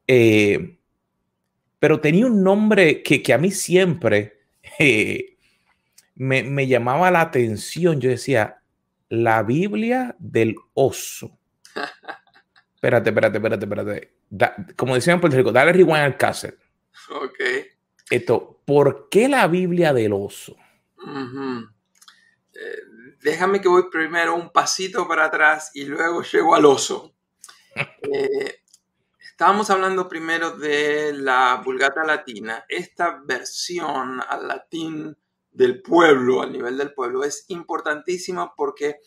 Eh, 0.06 0.76
pero 1.78 2.00
tenía 2.00 2.26
un 2.26 2.42
nombre 2.42 3.02
que, 3.02 3.32
a 3.32 3.38
mí 3.38 3.50
siempre 3.50 4.40
eh, 4.78 5.38
me, 6.16 6.42
me, 6.42 6.66
llamaba 6.66 7.10
la 7.10 7.22
atención. 7.22 7.98
Yo 7.98 8.10
decía, 8.10 8.59
la 9.10 9.42
Biblia 9.42 10.16
del 10.18 10.56
oso. 10.74 11.38
espérate, 12.74 13.10
espérate, 13.10 13.36
espérate, 13.38 13.64
espérate. 13.66 14.74
como 14.76 14.94
decían 14.94 15.14
en 15.14 15.20
Puerto 15.20 15.36
Rico, 15.36 15.52
dale 15.52 15.72
rewind 15.72 15.98
al 15.98 16.16
cassette. 16.16 16.58
Ok. 17.10 17.40
Esto, 18.08 18.62
¿por 18.64 19.08
qué 19.10 19.28
la 19.28 19.46
Biblia 19.48 19.92
del 19.92 20.12
oso? 20.12 20.56
Eh, 22.54 22.82
déjame 23.22 23.60
que 23.60 23.68
voy 23.68 23.84
primero 23.90 24.34
un 24.34 24.50
pasito 24.50 25.06
para 25.06 25.26
atrás 25.26 25.70
y 25.74 25.84
luego 25.84 26.22
llego 26.22 26.54
al 26.54 26.64
oso. 26.64 27.14
Eh, 28.12 28.62
estábamos 29.20 29.70
hablando 29.70 30.08
primero 30.08 30.50
de 30.50 31.12
la 31.12 31.62
Vulgata 31.64 32.02
Latina. 32.02 32.64
Esta 32.68 33.22
versión 33.24 34.20
al 34.28 34.48
latín 34.48 35.16
del 35.60 35.82
pueblo, 35.82 36.40
al 36.40 36.52
nivel 36.52 36.78
del 36.78 36.94
pueblo, 36.94 37.22
es 37.22 37.44
importantísima 37.48 38.54
porque 38.56 39.00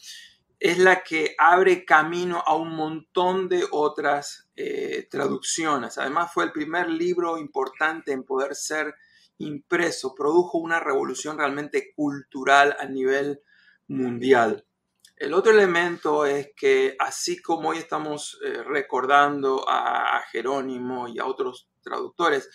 es 0.60 0.78
la 0.78 1.02
que 1.02 1.34
abre 1.40 1.84
camino 1.84 2.44
a 2.46 2.56
un 2.56 2.76
montón 2.76 3.50
de 3.50 3.66
otras 3.72 4.52
eh, 4.56 5.08
traducciones. 5.10 5.98
Además 5.98 6.32
fue 6.32 6.44
el 6.44 6.52
primer 6.52 6.92
libro 6.92 7.40
importante 7.40 8.12
en 8.12 8.24
poder 8.24 8.54
ser 8.54 8.94
impreso. 9.40 10.14
Produjo 10.14 10.60
una 10.60 10.80
revolución 10.80 11.40
realmente 11.40 11.92
cultural 11.96 12.78
a 12.80 12.86
nivel 12.86 13.42
mundial. 13.88 14.64
El 15.16 15.34
otro 15.34 15.54
elemento 15.54 16.28
es 16.28 16.52
que 16.56 16.96
así 17.00 17.42
como 17.42 17.70
hoy 17.70 17.80
estamos 17.80 18.40
eh, 18.46 18.62
recordando 18.62 19.66
a 19.68 20.22
Jerónimo 20.32 21.08
y 21.08 21.18
a 21.18 21.26
otros 21.26 21.68
traductores, 21.82 22.48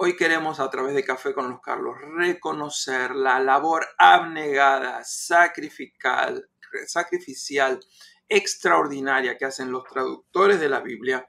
Hoy 0.00 0.14
queremos 0.14 0.60
a 0.60 0.70
través 0.70 0.94
de 0.94 1.02
Café 1.02 1.34
con 1.34 1.50
los 1.50 1.60
Carlos 1.60 1.96
reconocer 2.16 3.16
la 3.16 3.40
labor 3.40 3.84
abnegada, 3.98 5.02
sacrificial, 5.02 6.46
extraordinaria 8.28 9.36
que 9.36 9.44
hacen 9.44 9.72
los 9.72 9.82
traductores 9.82 10.60
de 10.60 10.68
la 10.68 10.78
Biblia, 10.78 11.28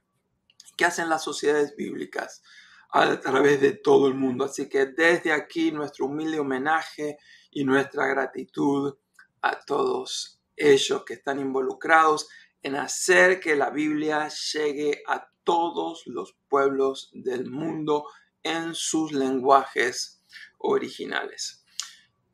que 0.77 0.85
hacen 0.85 1.09
las 1.09 1.23
sociedades 1.23 1.75
bíblicas 1.75 2.43
a 2.91 3.19
través 3.19 3.59
de 3.59 3.71
todo 3.71 4.07
el 4.07 4.13
mundo. 4.13 4.45
Así 4.45 4.69
que 4.69 4.85
desde 4.85 5.31
aquí 5.31 5.71
nuestro 5.71 6.05
humilde 6.05 6.39
homenaje 6.39 7.17
y 7.49 7.63
nuestra 7.63 8.05
gratitud 8.05 8.95
a 9.41 9.59
todos 9.61 10.43
ellos 10.55 11.03
que 11.05 11.15
están 11.15 11.39
involucrados 11.39 12.29
en 12.61 12.75
hacer 12.75 13.39
que 13.39 13.55
la 13.55 13.71
Biblia 13.71 14.29
llegue 14.53 15.01
a 15.07 15.27
todos 15.43 16.03
los 16.05 16.37
pueblos 16.47 17.09
del 17.13 17.49
mundo 17.49 18.05
en 18.43 18.75
sus 18.75 19.11
lenguajes 19.11 20.21
originales. 20.57 21.63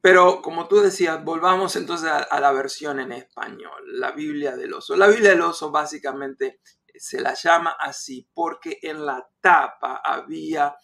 Pero 0.05 0.41
como 0.41 0.67
tú 0.67 0.81
decías, 0.81 1.24
volvamos 1.24 1.75
entonces 1.75 2.07
a, 2.07 2.39
la 2.39 2.51
versión 2.51 3.00
en 3.00 3.12
español, 3.12 3.81
la 3.88 4.12
Biblia 4.12 4.55
del 4.55 4.74
oso. 4.74 4.95
La 4.95 5.07
Biblia 5.07 5.31
del 5.31 5.41
oso 5.41 5.71
básicamente 5.71 6.59
se 6.93 7.19
la 7.19 7.33
llama 7.33 7.75
así 7.79 8.29
porque 8.33 8.77
en 8.83 9.03
la 9.03 9.27
tapa 9.41 10.01
había 10.03 10.75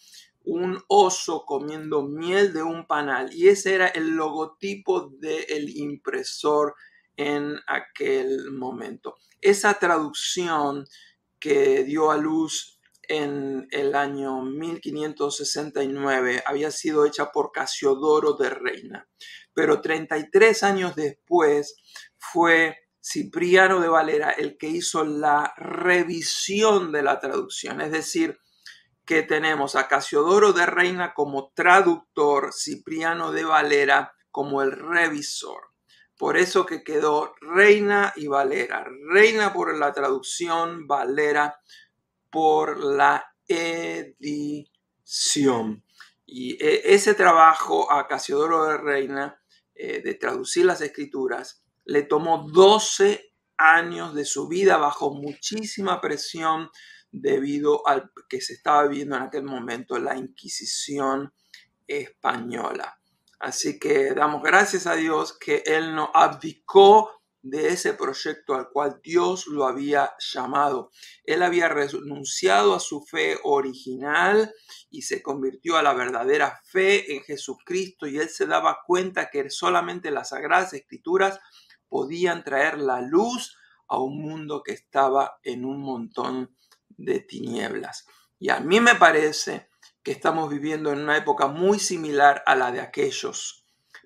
un 0.44 0.82
oso 0.88 1.46
comiendo 1.46 2.02
miel 2.02 2.52
de 2.52 2.64
un 2.64 2.88
panal 2.88 3.32
y 3.32 3.48
ese 3.48 3.76
era 3.76 3.90
el 3.90 4.10
logotipo 4.10 5.12
del 5.20 5.70
impresor 5.70 6.74
en 7.16 7.60
aquel 7.68 8.52
momento. 8.52 9.18
Esa 9.40 9.76
traducción 9.76 10.86
que 11.40 11.84
dio 11.84 12.10
a 12.10 12.18
luz 12.18 12.81
en 13.08 13.68
el 13.72 13.96
año 13.96 14.42
1569 14.42 16.44
había 16.46 16.72
sido 16.72 17.06
hecha 17.06 17.32
por 17.32 17.52
Casiodoro 17.52 18.34
de 18.34 18.50
Reina, 18.50 19.08
pero 19.54 19.82
33 19.82 20.64
años 20.64 20.96
después 20.96 21.76
fue 22.18 22.78
Cipriano 23.04 23.80
de 23.80 23.88
Valera 23.88 24.32
el 24.32 24.58
que 24.58 24.68
hizo 24.68 25.04
la 25.04 25.54
revisión 25.58 26.92
de 26.92 27.04
la 27.04 27.20
traducción, 27.20 27.82
es 27.82 27.92
decir, 27.92 28.40
que 29.06 29.24
tenemos 29.24 29.76
a 29.76 29.88
Casiodoro 29.88 30.54
de 30.54 30.66
Reina 30.66 31.14
como 31.14 31.52
traductor, 31.54 32.54
Cipriano 32.54 33.32
de 33.32 33.44
Valera 33.44 34.14
como 34.30 34.62
el 34.62 34.72
revisor. 34.72 35.72
Por 36.18 36.38
eso 36.38 36.68
que 36.68 36.84
quedó 36.84 37.34
Reina 37.42 38.14
y 38.16 38.28
Valera. 38.28 38.86
Reina 39.10 39.52
por 39.52 39.76
la 39.76 39.92
traducción, 39.92 40.86
Valera 40.86 41.60
por 42.32 42.84
la 42.84 43.24
edición. 43.48 44.64
Y 46.26 46.54
e, 46.64 46.94
ese 46.94 47.14
trabajo 47.14 47.92
a 47.92 48.08
Casiodoro 48.08 48.66
de 48.66 48.78
Reina 48.78 49.40
eh, 49.76 50.02
de 50.02 50.14
traducir 50.16 50.66
las 50.66 50.82
escrituras 50.82 51.64
le 51.86 52.04
tomó 52.04 52.48
12 52.50 53.34
años 53.58 54.14
de 54.14 54.26
su 54.26 54.48
vida 54.48 54.78
bajo 54.78 55.14
muchísima 55.14 56.00
presión 56.00 56.70
debido 57.12 57.86
al 57.88 58.12
que 58.30 58.40
se 58.42 58.54
estaba 58.54 58.88
viviendo 58.88 59.18
en 59.18 59.24
aquel 59.24 59.44
momento 59.44 60.00
la 60.00 60.16
Inquisición 60.16 61.34
española. 61.86 62.98
Así 63.40 63.80
que 63.80 64.14
damos 64.14 64.44
gracias 64.44 64.88
a 64.88 64.96
Dios 64.96 65.38
que 65.38 65.64
Él 65.66 65.96
no 65.96 66.12
abdicó 66.14 67.21
de 67.44 67.70
ese 67.70 67.94
proyecto 67.94 68.54
al 68.54 68.70
cual 68.70 69.00
Dios 69.04 69.48
lo 69.48 69.66
había 69.66 70.14
llamado. 70.20 70.92
Él 71.24 71.42
había 71.44 71.68
renunciado 71.68 72.76
a 72.76 72.80
su 72.80 73.02
fe 73.02 73.40
original 73.44 74.54
y 74.90 75.04
se 75.04 75.22
convirtió 75.22 75.78
a 75.78 75.84
la 75.84 75.94
verdadera 75.94 76.62
fe 76.66 77.16
en 77.16 77.24
Jesucristo 77.24 78.08
y 78.08 78.18
él 78.18 78.30
se 78.30 78.46
daba 78.46 78.80
cuenta 78.86 79.30
que 79.30 79.50
solamente 79.50 80.12
las 80.12 80.30
sagradas 80.30 80.74
escrituras 80.74 81.40
podían 81.88 82.44
traer 82.44 82.80
la 82.80 83.02
luz 83.02 83.58
a 83.88 84.00
un 84.00 84.22
mundo 84.22 84.64
que 84.64 84.72
estaba 84.72 85.40
en 85.44 85.66
un 85.66 85.82
montón 85.82 86.56
de 86.90 87.20
tinieblas. 87.20 88.06
Y 88.40 88.50
a 88.50 88.60
mí 88.60 88.80
me 88.80 88.96
parece 88.96 89.70
que 90.04 90.12
estamos 90.12 90.50
viviendo 90.50 90.92
en 90.92 91.00
una 91.00 91.18
época 91.18 91.48
muy 91.48 91.80
similar 91.80 92.44
a 92.46 92.56
la 92.56 92.72
de 92.72 92.82
aquellos 92.82 93.61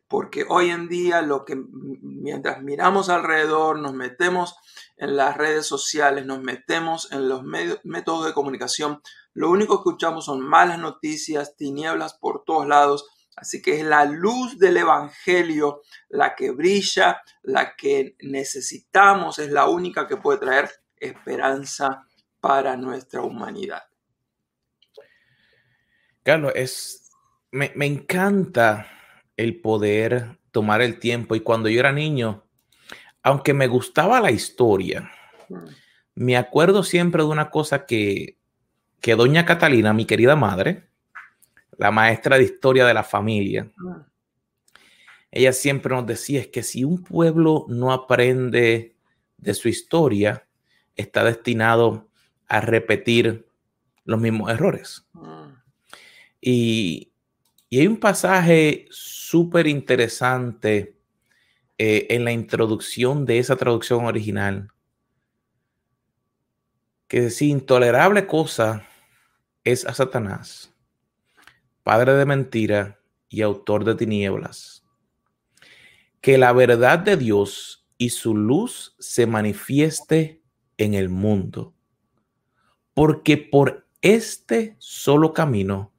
porque 0.08 0.46
hoy 0.48 0.70
en 0.70 0.88
día 0.88 1.22
lo 1.22 1.46
que 1.46 1.56
mientras 1.56 2.62
miramos 2.62 3.10
alrededor, 3.10 3.80
nos 3.80 3.94
metemos 3.94 4.56
en 4.98 5.16
las 5.16 5.36
redes 5.36 5.66
sociales, 5.66 6.26
nos 6.26 6.42
metemos 6.42 7.12
en 7.12 7.28
los 7.28 7.44
métodos 7.44 8.26
de 8.26 8.34
comunicación, 8.34 9.02
lo 9.36 9.50
único 9.50 9.76
que 9.76 9.90
escuchamos 9.90 10.26
son 10.26 10.42
malas 10.42 10.80
noticias, 10.80 11.58
tinieblas 11.58 12.14
por 12.14 12.44
todos 12.46 12.68
lados. 12.68 13.06
Así 13.36 13.62
que 13.62 13.78
es 13.78 13.86
la 13.86 14.06
luz 14.06 14.58
del 14.58 14.78
Evangelio 14.78 15.82
la 16.08 16.36
que 16.36 16.52
brilla, 16.52 17.22
la 17.42 17.76
que 17.76 18.16
necesitamos, 18.22 19.40
es 19.40 19.52
la 19.52 19.68
única 19.68 20.08
que 20.08 20.16
puede 20.16 20.40
traer 20.40 20.70
esperanza 20.96 22.08
para 22.40 22.78
nuestra 22.78 23.22
humanidad. 23.22 23.84
Carlos, 26.24 26.54
es, 26.56 27.12
me, 27.52 27.74
me 27.76 27.88
encanta 27.88 28.88
el 29.38 29.60
poder 29.62 30.38
tomar 30.52 30.82
el 30.82 31.00
tiempo. 31.00 31.36
Y 31.36 31.42
cuando 31.42 31.70
yo 31.70 31.80
era 31.80 31.92
niño, 31.92 32.44
aunque 33.24 33.54
me 33.54 33.68
gustaba 33.68 34.22
la 34.22 34.32
historia, 34.32 35.12
me 36.14 36.38
acuerdo 36.38 36.84
siempre 36.84 37.24
de 37.24 37.30
una 37.30 37.50
cosa 37.50 37.86
que, 37.86 38.38
que 39.02 39.16
doña 39.16 39.46
Catalina, 39.46 39.94
mi 39.94 40.06
querida 40.06 40.36
madre, 40.36 40.90
la 41.78 41.92
maestra 41.92 42.38
de 42.38 42.44
historia 42.44 42.86
de 42.86 42.94
la 42.94 43.04
familia, 43.04 43.72
ella 45.36 45.52
siempre 45.52 45.94
nos 45.94 46.06
decía 46.06 46.40
es 46.40 46.48
que 46.48 46.64
si 46.64 46.86
un 46.86 47.04
pueblo 47.04 47.66
no 47.68 47.92
aprende 47.92 48.96
de 49.38 49.54
su 49.54 49.68
historia, 49.68 50.48
está 50.96 51.26
destinado 51.26 52.08
a 52.48 52.62
repetir 52.62 53.46
los 54.06 54.20
mismos 54.20 54.50
errores. 54.50 55.06
Y, 56.40 57.12
y 57.76 57.80
hay 57.82 57.88
un 57.88 57.98
pasaje 57.98 58.86
súper 58.90 59.68
interesante 59.68 60.98
eh, 61.78 62.08
en 62.10 62.24
la 62.24 62.32
introducción 62.32 63.26
de 63.26 63.40
esa 63.40 63.58
traducción 63.58 64.06
original. 64.06 64.72
Que 67.10 67.30
si 67.30 67.50
intolerable 67.50 68.28
cosa 68.28 68.88
es 69.66 69.86
a 69.86 69.94
Satanás, 69.94 70.74
padre 71.84 72.14
de 72.14 72.26
mentira 72.26 73.02
y 73.28 73.42
autor 73.42 73.84
de 73.84 73.96
tinieblas. 73.96 74.86
Que 76.22 76.38
la 76.38 76.54
verdad 76.54 77.00
de 77.00 77.18
Dios 77.18 77.86
y 77.98 78.12
su 78.12 78.38
luz 78.38 78.96
se 79.00 79.28
manifieste 79.28 80.42
en 80.78 80.94
el 80.94 81.10
mundo. 81.10 81.74
Porque 82.94 83.36
por 83.36 83.86
este 84.02 84.78
solo 84.80 85.34
camino 85.34 85.92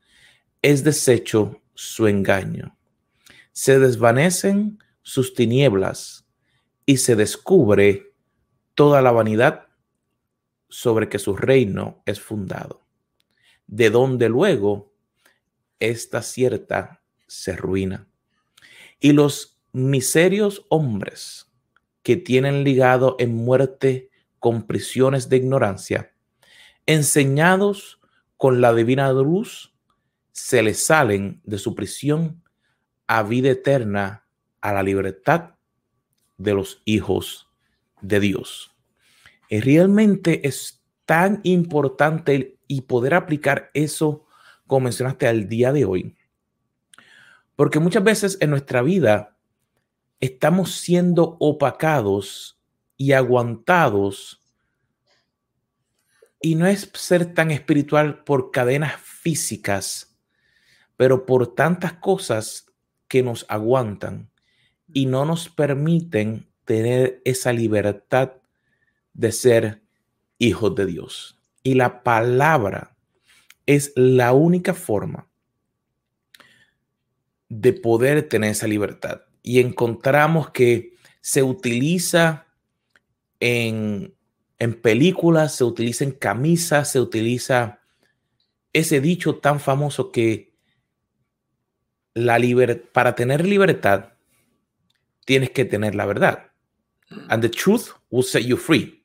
es 0.62 0.82
deshecho 0.82 1.60
su 1.76 2.08
engaño 2.08 2.76
se 3.56 3.78
desvanecen 3.78 4.80
sus 5.00 5.32
tinieblas 5.32 6.26
y 6.84 6.98
se 6.98 7.16
descubre 7.16 8.12
toda 8.74 9.00
la 9.00 9.12
vanidad 9.12 9.68
sobre 10.68 11.08
que 11.08 11.18
su 11.18 11.34
reino 11.34 12.02
es 12.04 12.20
fundado, 12.20 12.86
de 13.66 13.88
donde 13.88 14.28
luego 14.28 14.92
esta 15.80 16.20
cierta 16.20 17.02
se 17.26 17.56
ruina. 17.56 18.06
Y 19.00 19.12
los 19.12 19.58
miserios 19.72 20.66
hombres 20.68 21.50
que 22.02 22.16
tienen 22.16 22.62
ligado 22.62 23.16
en 23.18 23.34
muerte 23.34 24.10
con 24.38 24.66
prisiones 24.66 25.30
de 25.30 25.38
ignorancia, 25.38 26.12
enseñados 26.84 28.00
con 28.36 28.60
la 28.60 28.74
divina 28.74 29.10
luz, 29.12 29.74
se 30.36 30.62
les 30.62 30.84
salen 30.84 31.40
de 31.44 31.56
su 31.56 31.74
prisión 31.74 32.42
a 33.06 33.22
vida 33.22 33.48
eterna, 33.48 34.26
a 34.60 34.74
la 34.74 34.82
libertad 34.82 35.54
de 36.36 36.52
los 36.52 36.82
hijos 36.84 37.48
de 38.02 38.20
Dios. 38.20 38.76
Y 39.48 39.60
realmente 39.60 40.46
es 40.46 40.84
tan 41.06 41.40
importante 41.42 42.58
y 42.66 42.82
poder 42.82 43.14
aplicar 43.14 43.70
eso, 43.72 44.26
como 44.66 44.84
mencionaste, 44.84 45.26
al 45.26 45.48
día 45.48 45.72
de 45.72 45.86
hoy. 45.86 46.14
Porque 47.54 47.78
muchas 47.78 48.04
veces 48.04 48.36
en 48.42 48.50
nuestra 48.50 48.82
vida 48.82 49.38
estamos 50.20 50.72
siendo 50.72 51.38
opacados 51.40 52.60
y 52.98 53.12
aguantados. 53.12 54.42
Y 56.42 56.56
no 56.56 56.66
es 56.66 56.90
ser 56.92 57.32
tan 57.32 57.50
espiritual 57.50 58.22
por 58.22 58.50
cadenas 58.50 59.00
físicas, 59.00 60.05
pero 60.96 61.26
por 61.26 61.54
tantas 61.54 61.94
cosas 61.94 62.66
que 63.08 63.22
nos 63.22 63.46
aguantan 63.48 64.30
y 64.92 65.06
no 65.06 65.24
nos 65.24 65.48
permiten 65.48 66.48
tener 66.64 67.20
esa 67.24 67.52
libertad 67.52 68.32
de 69.14 69.32
ser 69.32 69.82
hijos 70.38 70.74
de 70.74 70.86
Dios. 70.86 71.38
Y 71.62 71.74
la 71.74 72.02
palabra 72.02 72.96
es 73.66 73.92
la 73.96 74.32
única 74.32 74.74
forma 74.74 75.28
de 77.48 77.72
poder 77.72 78.28
tener 78.28 78.50
esa 78.50 78.66
libertad. 78.66 79.22
Y 79.42 79.60
encontramos 79.60 80.50
que 80.50 80.94
se 81.20 81.42
utiliza 81.42 82.46
en, 83.40 84.14
en 84.58 84.80
películas, 84.80 85.54
se 85.54 85.64
utiliza 85.64 86.04
en 86.04 86.12
camisas, 86.12 86.90
se 86.92 87.00
utiliza 87.00 87.80
ese 88.72 89.00
dicho 89.00 89.36
tan 89.36 89.60
famoso 89.60 90.12
que 90.12 90.45
la 92.16 92.38
para 92.92 93.14
tener 93.14 93.44
libertad 93.44 94.14
tienes 95.26 95.50
que 95.50 95.66
tener 95.66 95.94
la 95.94 96.06
verdad. 96.06 96.50
And 97.28 97.42
the 97.42 97.50
truth 97.50 97.90
will 98.10 98.24
set 98.24 98.44
you 98.44 98.56
free. 98.56 99.04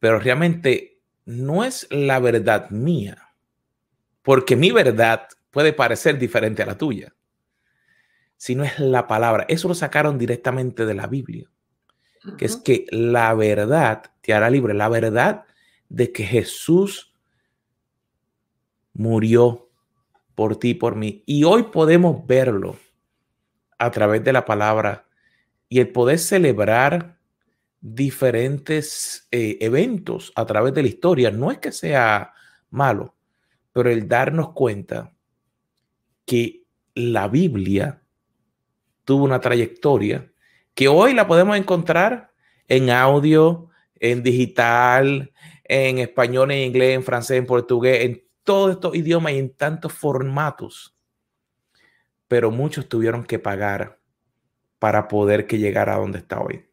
Pero 0.00 0.18
realmente 0.18 1.02
no 1.26 1.64
es 1.64 1.86
la 1.90 2.18
verdad 2.18 2.70
mía, 2.70 3.30
porque 4.22 4.56
mi 4.56 4.70
verdad 4.70 5.28
puede 5.50 5.72
parecer 5.72 6.18
diferente 6.18 6.62
a 6.62 6.66
la 6.66 6.78
tuya, 6.78 7.14
sino 8.36 8.64
es 8.64 8.78
la 8.78 9.06
palabra. 9.06 9.44
Eso 9.48 9.68
lo 9.68 9.74
sacaron 9.74 10.18
directamente 10.18 10.86
de 10.86 10.94
la 10.94 11.06
Biblia, 11.06 11.50
que 12.38 12.46
es 12.46 12.56
que 12.56 12.86
la 12.90 13.34
verdad 13.34 14.02
te 14.22 14.32
hará 14.32 14.48
libre, 14.48 14.72
la 14.72 14.88
verdad 14.88 15.44
de 15.88 16.10
que 16.10 16.24
Jesús 16.24 17.12
murió 18.94 19.65
por 20.36 20.56
ti, 20.58 20.74
por 20.74 20.94
mí. 20.94 21.24
Y 21.26 21.42
hoy 21.42 21.64
podemos 21.64 22.24
verlo 22.24 22.76
a 23.78 23.90
través 23.90 24.22
de 24.22 24.32
la 24.32 24.44
palabra 24.44 25.06
y 25.68 25.80
el 25.80 25.88
poder 25.88 26.20
celebrar 26.20 27.18
diferentes 27.80 29.26
eh, 29.30 29.58
eventos 29.60 30.32
a 30.36 30.46
través 30.46 30.74
de 30.74 30.82
la 30.82 30.88
historia 30.88 31.30
no 31.30 31.50
es 31.50 31.58
que 31.58 31.72
sea 31.72 32.32
malo, 32.70 33.16
pero 33.72 33.90
el 33.90 34.06
darnos 34.06 34.52
cuenta 34.52 35.12
que 36.24 36.64
la 36.94 37.28
Biblia 37.28 38.02
tuvo 39.04 39.24
una 39.24 39.40
trayectoria 39.40 40.30
que 40.74 40.88
hoy 40.88 41.14
la 41.14 41.26
podemos 41.26 41.56
encontrar 41.56 42.32
en 42.68 42.90
audio, 42.90 43.68
en 43.98 44.22
digital, 44.22 45.32
en 45.64 45.98
español, 45.98 46.50
en 46.50 46.66
inglés, 46.66 46.96
en 46.96 47.02
francés, 47.02 47.38
en 47.38 47.46
portugués, 47.46 48.04
en 48.04 48.25
todos 48.46 48.70
estos 48.70 48.94
idiomas 48.94 49.34
y 49.34 49.38
en 49.38 49.54
tantos 49.54 49.92
formatos. 49.92 50.96
Pero 52.28 52.50
muchos 52.50 52.88
tuvieron 52.88 53.24
que 53.24 53.38
pagar 53.38 54.00
para 54.78 55.08
poder 55.08 55.46
que 55.46 55.58
llegara 55.58 55.94
a 55.94 55.98
donde 55.98 56.20
está 56.20 56.40
hoy. 56.40 56.66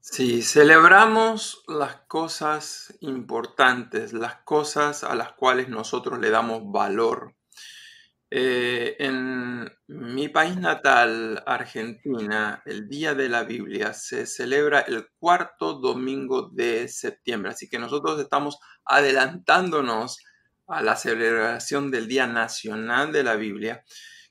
Sí, 0.00 0.42
celebramos 0.42 1.62
las 1.68 1.96
cosas 2.08 2.96
importantes, 3.00 4.12
las 4.12 4.36
cosas 4.38 5.04
a 5.04 5.14
las 5.14 5.32
cuales 5.34 5.68
nosotros 5.68 6.18
le 6.18 6.30
damos 6.30 6.72
valor. 6.72 7.35
Eh, 8.30 8.96
en 8.98 9.70
mi 9.86 10.28
país 10.28 10.56
natal, 10.56 11.42
Argentina, 11.46 12.62
el 12.66 12.88
Día 12.88 13.14
de 13.14 13.28
la 13.28 13.44
Biblia 13.44 13.92
se 13.92 14.26
celebra 14.26 14.80
el 14.80 15.08
cuarto 15.18 15.74
domingo 15.74 16.50
de 16.52 16.88
septiembre, 16.88 17.50
así 17.52 17.68
que 17.68 17.78
nosotros 17.78 18.20
estamos 18.20 18.58
adelantándonos 18.84 20.18
a 20.66 20.82
la 20.82 20.96
celebración 20.96 21.90
del 21.90 22.08
Día 22.08 22.26
Nacional 22.26 23.12
de 23.12 23.22
la 23.22 23.36
Biblia 23.36 23.84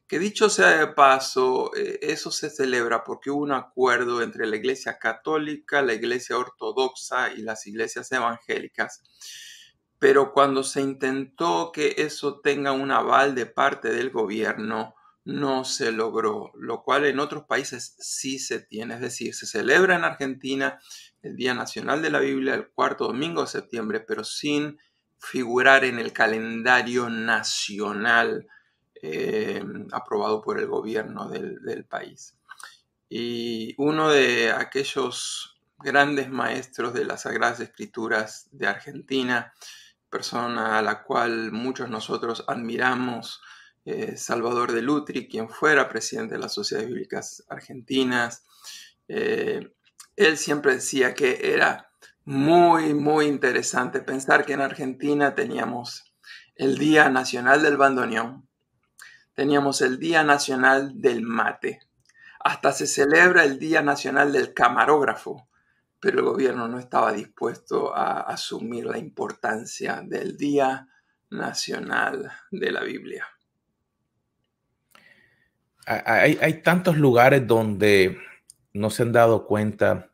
que 0.08 0.20
dicho 0.20 0.50
sea 0.50 0.78
de 0.78 0.88
paso, 0.88 1.72
eh, 1.76 2.00
eso 2.02 2.30
se 2.32 2.50
celebra 2.50 3.04
porque 3.04 3.32
hubo 3.32 3.42
un 3.42 3.52
acuerdo 3.52 4.22
entre 4.22 4.46
la 4.46 4.56
Iglesia 4.56 5.00
Católica, 5.00 5.82
la 5.82 5.94
Iglesia 5.94 6.38
Ortodoxa 6.38 7.34
y 7.34 7.42
las 7.42 7.66
iglesias 7.66 8.12
evangélicas. 8.12 9.02
Pero 10.00 10.34
cuando 10.34 10.64
se 10.64 10.82
intentó 10.82 11.72
que 11.72 11.96
eso 11.98 12.40
tenga 12.42 12.72
un 12.72 12.92
aval 12.92 13.34
de 13.36 13.46
parte 13.46 13.90
del 13.90 14.12
gobierno, 14.12 14.96
no 15.26 15.66
se 15.66 15.92
logró, 15.92 16.52
lo 16.56 16.84
cual 16.84 17.06
en 17.06 17.20
otros 17.20 17.46
países 17.46 17.96
sí 18.00 18.38
se 18.38 18.60
tiene. 18.60 18.96
Es 18.96 19.02
decir, 19.02 19.34
se 19.34 19.48
celebra 19.48 19.96
en 19.96 20.04
Argentina 20.04 20.80
el 21.24 21.36
Día 21.36 21.56
Nacional 21.56 22.02
de 22.02 22.12
la 22.12 22.20
Biblia 22.20 22.54
el 22.54 22.68
cuarto 22.68 23.08
domingo 23.08 23.42
de 23.42 23.48
septiembre, 23.48 24.00
pero 24.02 24.24
sin 24.24 24.78
figurar 25.18 25.84
en 25.84 25.98
el 25.98 26.14
calendario 26.14 27.10
nacional 27.10 28.48
eh, 29.02 29.64
aprobado 29.92 30.42
por 30.42 30.60
el 30.60 30.68
gobierno 30.68 31.28
del, 31.28 31.86
país. 31.86 32.38
Y 33.10 33.74
uno 33.78 34.10
de 34.10 34.52
aquellos 34.52 35.60
grandes 35.80 36.30
maestros 36.30 36.94
de 36.94 37.06
las 37.06 37.24
Sagradas 37.24 37.60
Escrituras 37.60 38.48
de 38.52 38.68
Argentina, 38.68 39.54
persona 40.16 40.78
a 40.78 40.82
la 40.82 41.04
cual 41.04 41.52
muchos 41.52 41.90
nosotros 41.90 42.46
admiramos, 42.48 43.42
eh, 43.84 44.16
Salvador 44.16 44.72
de 44.72 44.82
Lutri, 44.82 45.28
quien 45.28 45.50
fuera 45.50 45.90
presidente 45.90 46.36
de 46.36 46.40
las 46.40 46.54
Sociedades 46.54 46.88
Bíblicas 46.88 47.44
Argentinas, 47.50 48.46
eh, 49.10 49.74
él 50.16 50.38
siempre 50.38 50.76
decía 50.76 51.14
que 51.14 51.52
era 51.54 51.90
muy, 52.24 52.94
muy 52.94 53.26
interesante 53.26 54.00
pensar 54.00 54.46
que 54.46 54.54
en 54.54 54.62
Argentina 54.62 55.36
teníamos 55.36 56.14
el 56.56 56.78
Día 56.78 57.10
Nacional 57.10 57.62
del 57.62 57.76
Bandoneón, 57.76 58.48
teníamos 59.34 59.82
el 59.82 60.00
Día 60.00 60.24
Nacional 60.24 60.94
del 61.02 61.24
Mate. 61.24 61.82
Hasta 62.40 62.72
se 62.72 62.88
celebra 62.88 63.44
el 63.44 63.60
Día 63.60 63.82
Nacional 63.82 64.32
del 64.32 64.54
Camarógrafo, 64.54 65.50
pero 66.00 66.20
el 66.20 66.26
gobierno 66.26 66.68
no 66.68 66.80
estaba 66.80 67.14
dispuesto 67.14 67.96
a 67.96 68.22
asumir 68.22 68.86
la 68.86 68.98
importancia 68.98 70.02
del 70.06 70.38
Día 70.38 70.88
Nacional 71.30 72.32
de 72.52 72.72
la 72.72 72.84
Biblia. 72.84 73.26
Hay, 75.88 76.62
tantos 76.64 76.98
lugares 76.98 77.46
donde 77.46 78.18
no 78.74 78.90
se 78.90 79.04
han 79.04 79.12
dado 79.12 79.46
cuenta 79.46 80.10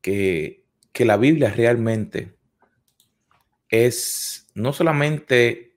que, 0.00 0.64
que 0.92 1.04
la 1.04 1.16
Biblia 1.16 1.50
realmente 1.50 2.36
es 3.68 4.46
no 4.54 4.72
solamente 4.72 5.76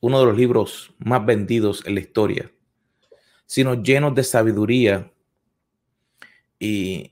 uno 0.00 0.18
de 0.18 0.26
los 0.26 0.36
libros 0.36 0.94
más 0.98 1.24
vendidos 1.24 1.84
en 1.86 1.94
la 1.94 2.00
historia, 2.00 2.50
sino 3.46 3.80
llenos 3.82 4.14
de 4.14 4.24
sabiduría. 4.24 5.12
Y, 6.58 7.11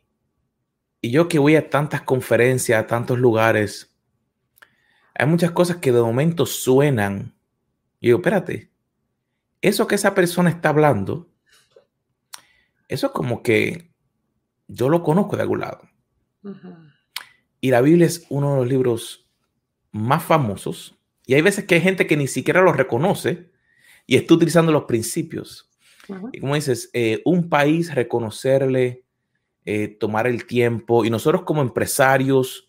yo 1.02 1.28
que 1.28 1.38
voy 1.38 1.56
a 1.56 1.70
tantas 1.70 2.02
conferencias, 2.02 2.82
a 2.82 2.86
tantos 2.86 3.18
lugares, 3.18 3.96
hay 5.14 5.26
muchas 5.26 5.50
cosas 5.52 5.78
que 5.78 5.92
de 5.92 6.00
momento 6.00 6.46
suenan. 6.46 7.34
Y 8.00 8.08
digo, 8.08 8.18
espérate, 8.18 8.70
eso 9.62 9.86
que 9.86 9.94
esa 9.94 10.14
persona 10.14 10.50
está 10.50 10.70
hablando, 10.70 11.30
eso 12.88 13.06
es 13.06 13.12
como 13.12 13.42
que 13.42 13.90
yo 14.68 14.88
lo 14.88 15.02
conozco 15.02 15.36
de 15.36 15.42
algún 15.42 15.60
lado. 15.60 15.82
Y 17.60 17.70
la 17.70 17.80
Biblia 17.80 18.06
es 18.06 18.26
uno 18.30 18.52
de 18.52 18.56
los 18.60 18.68
libros 18.68 19.28
más 19.92 20.22
famosos 20.22 20.98
y 21.26 21.34
hay 21.34 21.42
veces 21.42 21.64
que 21.64 21.76
hay 21.76 21.80
gente 21.80 22.06
que 22.06 22.16
ni 22.16 22.26
siquiera 22.26 22.62
lo 22.62 22.72
reconoce 22.72 23.50
y 24.06 24.16
está 24.16 24.34
utilizando 24.34 24.72
los 24.72 24.84
principios. 24.84 25.70
Y 26.32 26.40
como 26.40 26.56
dices, 26.56 26.90
eh, 26.92 27.22
un 27.24 27.48
país 27.48 27.94
reconocerle, 27.94 29.04
eh, 29.64 29.88
tomar 29.88 30.26
el 30.26 30.46
tiempo 30.46 31.04
y 31.04 31.10
nosotros 31.10 31.42
como 31.42 31.62
empresarios, 31.62 32.68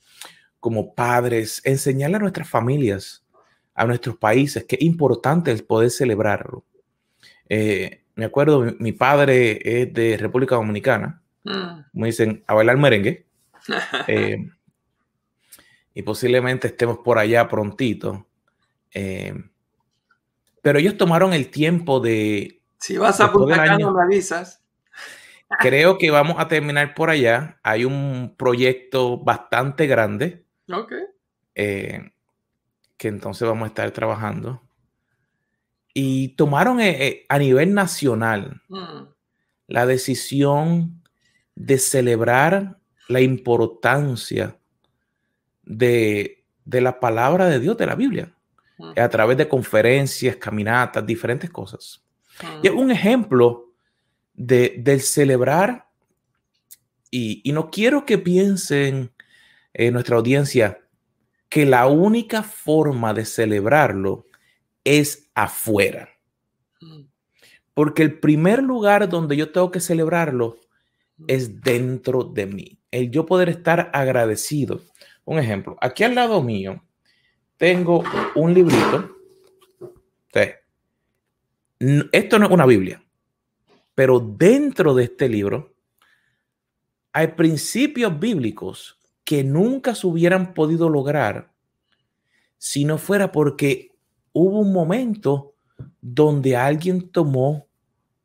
como 0.60 0.94
padres, 0.94 1.62
enseñarle 1.64 2.18
a 2.18 2.20
nuestras 2.20 2.50
familias, 2.50 3.26
a 3.74 3.86
nuestros 3.86 4.18
países, 4.18 4.66
que 4.66 4.76
es 4.76 4.82
importante 4.82 5.52
el 5.52 5.64
poder 5.64 5.90
celebrarlo. 5.90 6.66
Eh, 7.50 8.04
me 8.16 8.26
acuerdo, 8.26 8.66
mi, 8.80 8.92
padre 8.92 9.60
es 9.64 9.94
de 9.94 10.18
República 10.18 10.56
Dominicana, 10.56 11.22
mm. 11.44 11.80
me 11.94 12.08
dicen, 12.08 12.44
a 12.48 12.54
bailar 12.54 12.78
merengue. 12.78 13.26
Eh, 14.08 14.38
y 15.94 16.02
posiblemente 16.02 16.68
estemos 16.68 17.00
por 17.00 17.20
allá 17.20 17.48
prontito. 17.48 18.26
Pero 20.62 20.80
ellos 20.80 20.98
tomaron 20.98 21.34
el 21.34 21.50
tiempo 21.50 22.00
de... 22.00 22.62
Si 22.80 22.98
vas 22.98 23.20
a 23.20 23.32
Punta 23.32 23.56
Cana, 23.56 23.92
me 23.92 24.02
avisas. 24.02 24.62
Creo 25.60 25.98
que 25.98 26.12
vamos 26.12 26.38
a 26.40 26.48
terminar 26.48 26.94
por 26.94 27.10
allá. 27.10 27.60
Hay 27.64 27.86
un 27.86 28.36
proyecto 28.38 29.18
bastante 29.18 29.88
grande. 29.88 30.46
Ok. 30.72 30.94
Eh, 31.56 32.12
que 32.98 33.08
entonces 33.08 33.48
vamos 33.48 33.66
a 33.66 33.68
estar 33.68 33.92
trabajando. 33.92 34.62
Y 35.94 36.30
tomaron 36.36 36.80
eh, 36.80 37.26
a 37.28 37.38
nivel 37.38 37.74
nacional 37.74 38.62
mm. 38.70 39.04
la 39.68 39.86
decisión 39.86 41.04
de 41.56 41.78
celebrar 41.78 42.78
la 43.08 43.22
importancia 43.22 44.58
de, 45.64 46.46
la 46.66 47.00
palabra 47.00 47.48
de 47.48 47.60
Dios, 47.60 47.78
de 47.78 47.86
la 47.86 47.96
Biblia, 47.96 48.34
a 48.96 49.10
través 49.10 49.38
de 49.38 49.48
conferencias, 49.48 50.38
caminatas, 50.38 51.06
diferentes 51.06 51.50
cosas. 51.50 52.04
Y 52.64 52.68
es 52.68 52.74
un 52.74 52.90
ejemplo 52.90 53.71
de, 54.46 54.76
del 54.80 55.02
celebrar, 55.02 55.88
y, 57.12 57.44
no 57.52 57.70
quiero 57.70 58.06
que 58.06 58.18
piensen 58.18 59.12
en 59.74 59.94
nuestra 59.94 60.16
audiencia 60.16 60.80
que 61.50 61.66
la 61.66 61.88
única 61.88 62.42
forma 62.42 63.14
de 63.14 63.26
celebrarlo 63.26 64.26
es 64.86 65.30
afuera. 65.36 66.10
Porque 67.74 68.04
el 68.04 68.20
primer 68.20 68.64
lugar 68.64 69.10
donde 69.10 69.36
yo 69.36 69.52
tengo 69.52 69.72
que 69.72 69.82
celebrarlo 69.82 70.58
es 71.28 71.62
dentro 71.62 72.24
de 72.24 72.46
mí. 72.46 72.80
El 72.90 73.12
yo 73.12 73.26
poder 73.26 73.50
estar 73.50 73.92
agradecido 73.94 74.82
un 75.26 75.38
ejemplo, 75.38 75.78
aquí 75.82 76.04
al 76.04 76.16
lado 76.16 76.42
mío 76.42 76.84
tengo 77.58 78.04
un 78.36 78.54
librito. 78.54 79.18
Esto 82.12 82.40
no 82.40 82.46
es 82.46 82.52
una 82.52 82.66
Biblia, 82.66 83.04
pero 84.02 84.20
dentro 84.20 84.96
de 84.96 85.04
este 85.04 85.30
libro 85.30 85.76
hay 87.14 87.28
principios 87.28 88.20
bíblicos 88.20 88.98
que 89.24 89.44
nunca 89.44 89.94
se 89.94 90.08
hubieran 90.08 90.56
podido 90.56 90.90
lograr 90.90 91.52
si 92.58 92.84
no 92.84 92.98
fuera 92.98 93.32
porque 93.32 93.92
hubo 94.34 94.62
un 94.62 94.74
momento 94.74 95.54
donde 96.02 96.58
alguien 96.58 97.12
tomó 97.12 97.68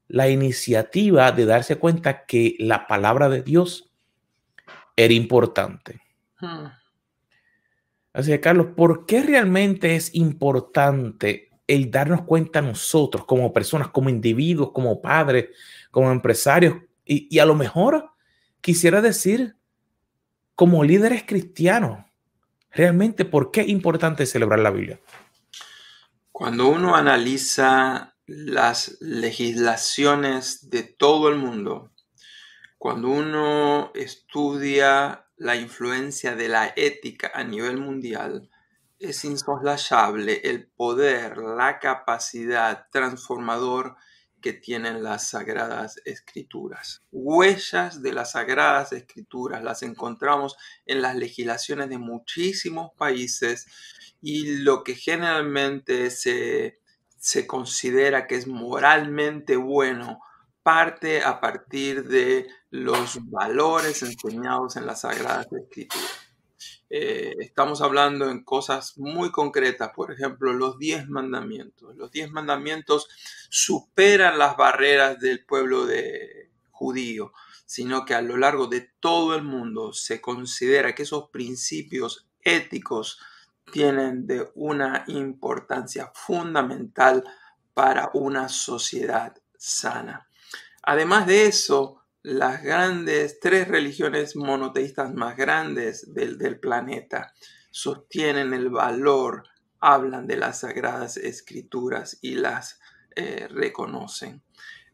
la 0.08 0.30
iniciativa 0.30 1.30
de 1.30 1.44
darse 1.44 1.76
cuenta 1.76 2.24
que 2.24 2.56
la 2.58 2.86
palabra 2.86 3.28
de 3.28 3.42
Dios 3.42 3.92
era 4.96 5.12
importante. 5.12 6.00
Hmm. 6.40 6.68
Así 8.14 8.30
que, 8.30 8.40
Carlos, 8.40 8.68
¿por 8.74 9.04
qué 9.04 9.22
realmente 9.22 9.94
es 9.94 10.14
importante 10.14 11.45
el 11.66 11.90
darnos 11.90 12.22
cuenta 12.22 12.62
nosotros 12.62 13.24
como 13.24 13.52
personas, 13.52 13.88
como 13.88 14.08
individuos, 14.08 14.72
como 14.72 15.00
padres, 15.00 15.48
como 15.90 16.10
empresarios? 16.10 16.76
Y, 17.04 17.38
a 17.38 17.46
lo 17.46 17.54
mejor 17.54 18.10
quisiera 18.60 19.00
decir 19.00 19.56
como 20.54 20.84
líderes 20.84 21.24
cristianos, 21.24 22.04
realmente, 22.70 23.24
¿por 23.24 23.50
qué 23.50 23.62
es 23.62 23.68
importante 23.68 24.26
celebrar 24.26 24.58
la 24.58 24.70
Biblia? 24.70 25.00
Cuando 26.32 26.68
uno 26.68 26.96
analiza 26.96 28.16
las 28.26 28.98
legislaciones 29.00 30.68
de 30.70 30.82
todo 30.82 31.28
el 31.28 31.36
mundo, 31.36 31.92
cuando 32.78 33.08
uno 33.08 33.92
estudia 33.94 35.26
la 35.36 35.56
influencia 35.56 36.34
de 36.34 36.48
la 36.48 36.72
ética 36.76 37.30
a 37.34 37.44
nivel 37.44 37.76
mundial, 37.76 38.48
es 38.98 39.24
insoslayable 39.24 40.40
el 40.44 40.66
poder, 40.68 41.38
la 41.38 41.78
capacidad 41.78 42.86
transformador 42.90 43.96
que 44.40 44.52
tienen 44.52 45.02
las 45.02 45.30
sagradas 45.30 46.00
escrituras. 46.04 47.02
Huellas 47.10 48.02
de 48.02 48.12
las 48.12 48.32
sagradas 48.32 48.92
escrituras 48.92 49.62
las 49.62 49.82
encontramos 49.82 50.56
en 50.84 51.02
las 51.02 51.16
legislaciones 51.16 51.88
de 51.88 51.98
muchísimos 51.98 52.92
países 52.96 53.66
y 54.22 54.58
lo 54.58 54.84
que 54.84 54.94
generalmente 54.94 56.10
se, 56.10 56.80
se 57.18 57.46
considera 57.46 58.26
que 58.26 58.36
es 58.36 58.46
moralmente 58.46 59.56
bueno 59.56 60.20
parte 60.62 61.22
a 61.22 61.40
partir 61.40 62.04
de 62.08 62.48
los 62.70 63.18
valores 63.30 64.02
enseñados 64.02 64.76
en 64.76 64.86
las 64.86 65.02
Sagradas 65.02 65.46
Escrituras. 65.52 66.25
Eh, 66.88 67.34
estamos 67.40 67.82
hablando 67.82 68.30
en 68.30 68.44
cosas 68.44 68.96
muy 68.96 69.32
concretas, 69.32 69.90
por 69.94 70.12
ejemplo, 70.12 70.52
los 70.52 70.78
diez 70.78 71.08
mandamientos. 71.08 71.96
Los 71.96 72.10
diez 72.10 72.30
mandamientos 72.30 73.08
superan 73.50 74.38
las 74.38 74.56
barreras 74.56 75.18
del 75.18 75.44
pueblo 75.44 75.84
de 75.86 76.50
judío, 76.70 77.32
sino 77.64 78.04
que 78.04 78.14
a 78.14 78.22
lo 78.22 78.36
largo 78.36 78.68
de 78.68 78.92
todo 79.00 79.34
el 79.34 79.42
mundo 79.42 79.92
se 79.92 80.20
considera 80.20 80.94
que 80.94 81.02
esos 81.02 81.30
principios 81.30 82.28
éticos 82.40 83.18
tienen 83.72 84.26
de 84.26 84.48
una 84.54 85.04
importancia 85.08 86.12
fundamental 86.14 87.24
para 87.74 88.10
una 88.14 88.48
sociedad 88.48 89.36
sana. 89.58 90.28
Además 90.82 91.26
de 91.26 91.46
eso, 91.46 92.05
las 92.26 92.60
grandes 92.60 93.38
tres 93.38 93.68
religiones 93.68 94.34
monoteístas 94.34 95.14
más 95.14 95.36
grandes 95.36 96.12
del, 96.12 96.58
planeta 96.58 97.32
sostienen 97.70 98.52
el 98.52 98.68
valor, 98.68 99.44
hablan 99.78 100.26
de 100.26 100.36
las 100.36 100.60
sagradas 100.60 101.18
escrituras 101.18 102.18
y 102.22 102.34
las 102.34 102.80
eh, 103.14 103.46
reconocen. 103.48 104.42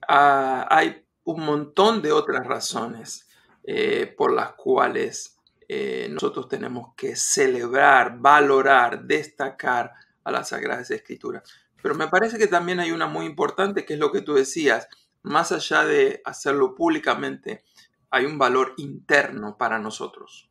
Ah, 0.06 0.66
hay 0.68 1.06
un 1.24 1.42
montón 1.42 2.02
de 2.02 2.12
otras 2.12 2.46
razones 2.46 3.26
eh, 3.64 4.14
por 4.14 4.34
las 4.34 4.52
cuales 4.52 5.38
eh, 5.68 6.08
nosotros 6.10 6.48
tenemos 6.48 6.94
que 6.94 7.16
celebrar, 7.16 8.18
valorar, 8.18 9.04
destacar 9.04 9.90
a 10.22 10.30
las 10.30 10.50
sagradas 10.50 10.90
escrituras. 10.90 11.44
Pero 11.82 11.94
me 11.94 12.08
parece 12.08 12.36
que 12.36 12.46
también 12.46 12.78
hay 12.78 12.90
una 12.92 13.06
muy 13.06 13.24
importante, 13.24 13.86
que 13.86 13.94
es 13.94 13.98
lo 13.98 14.12
que 14.12 14.20
tú 14.20 14.34
decías, 14.34 14.86
más 15.22 15.52
allá 15.52 15.84
de 15.84 16.20
hacerlo 16.24 16.74
públicamente, 16.74 17.64
hay 18.10 18.26
un 18.26 18.38
valor 18.38 18.74
interno 18.76 19.56
para 19.56 19.78
nosotros. 19.78 20.50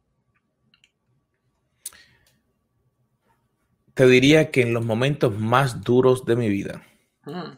Te 3.93 4.07
diría 4.07 4.51
que 4.51 4.61
en 4.61 4.73
los 4.73 4.85
momentos 4.85 5.37
más 5.37 5.83
duros 5.83 6.25
de 6.25 6.35
mi 6.35 6.49
vida, 6.49 6.83
mm. 7.25 7.57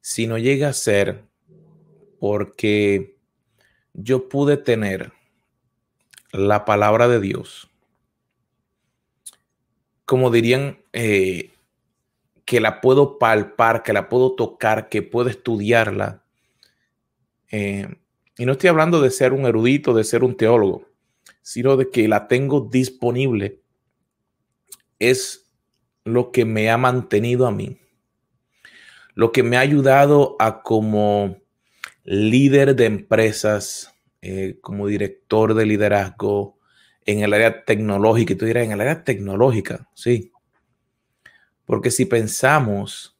si 0.00 0.26
no 0.26 0.38
llega 0.38 0.68
a 0.68 0.72
ser 0.72 1.24
porque 2.18 3.16
yo 3.94 4.28
pude 4.28 4.56
tener 4.56 5.12
la 6.32 6.64
palabra 6.64 7.08
de 7.08 7.20
Dios, 7.20 7.70
como 10.04 10.30
dirían 10.30 10.82
eh, 10.92 11.55
que 12.46 12.60
la 12.60 12.80
puedo 12.80 13.18
palpar, 13.18 13.82
que 13.82 13.92
la 13.92 14.08
puedo 14.08 14.32
tocar, 14.32 14.88
que 14.88 15.02
puedo 15.02 15.28
estudiarla. 15.28 16.22
Eh, 17.50 17.88
y 18.38 18.46
no 18.46 18.52
estoy 18.52 18.68
hablando 18.70 19.02
de 19.02 19.10
ser 19.10 19.32
un 19.32 19.46
erudito, 19.46 19.92
de 19.92 20.04
ser 20.04 20.22
un 20.22 20.36
teólogo, 20.36 20.88
sino 21.42 21.76
de 21.76 21.90
que 21.90 22.06
la 22.06 22.28
tengo 22.28 22.60
disponible. 22.60 23.60
Es 25.00 25.50
lo 26.04 26.30
que 26.30 26.44
me 26.44 26.70
ha 26.70 26.78
mantenido 26.78 27.48
a 27.48 27.50
mí, 27.50 27.80
lo 29.14 29.32
que 29.32 29.42
me 29.42 29.56
ha 29.56 29.60
ayudado 29.60 30.36
a 30.38 30.62
como 30.62 31.38
líder 32.04 32.76
de 32.76 32.86
empresas, 32.86 33.92
eh, 34.22 34.58
como 34.60 34.86
director 34.86 35.54
de 35.54 35.66
liderazgo 35.66 36.58
en 37.04 37.20
el 37.20 37.34
área 37.34 37.64
tecnológica, 37.64 38.36
tú 38.36 38.44
dirás, 38.44 38.64
en 38.64 38.72
el 38.72 38.80
área 38.80 39.02
tecnológica, 39.02 39.88
sí, 39.94 40.32
porque 41.66 41.90
si 41.90 42.06
pensamos 42.06 43.18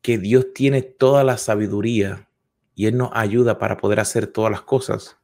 que 0.00 0.18
Dios 0.18 0.52
tiene 0.54 0.82
toda 0.82 1.22
la 1.22 1.36
sabiduría 1.36 2.28
y 2.74 2.86
Él 2.86 2.96
nos 2.96 3.10
ayuda 3.12 3.58
para 3.58 3.76
poder 3.76 4.00
hacer 4.00 4.26
todas 4.26 4.50
las 4.50 4.62
cosas, 4.62 5.18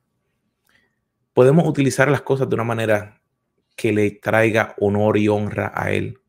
podemos 1.32 1.66
utilizar 1.66 2.08
las 2.10 2.22
cosas 2.22 2.48
de 2.48 2.54
una 2.54 2.64
manera 2.64 3.22
que 3.74 3.92
le 3.92 4.10
traiga 4.10 4.74
honor 4.78 5.16
y 5.16 5.28
honra 5.28 5.72
a 5.74 5.90
Él. 5.92 6.20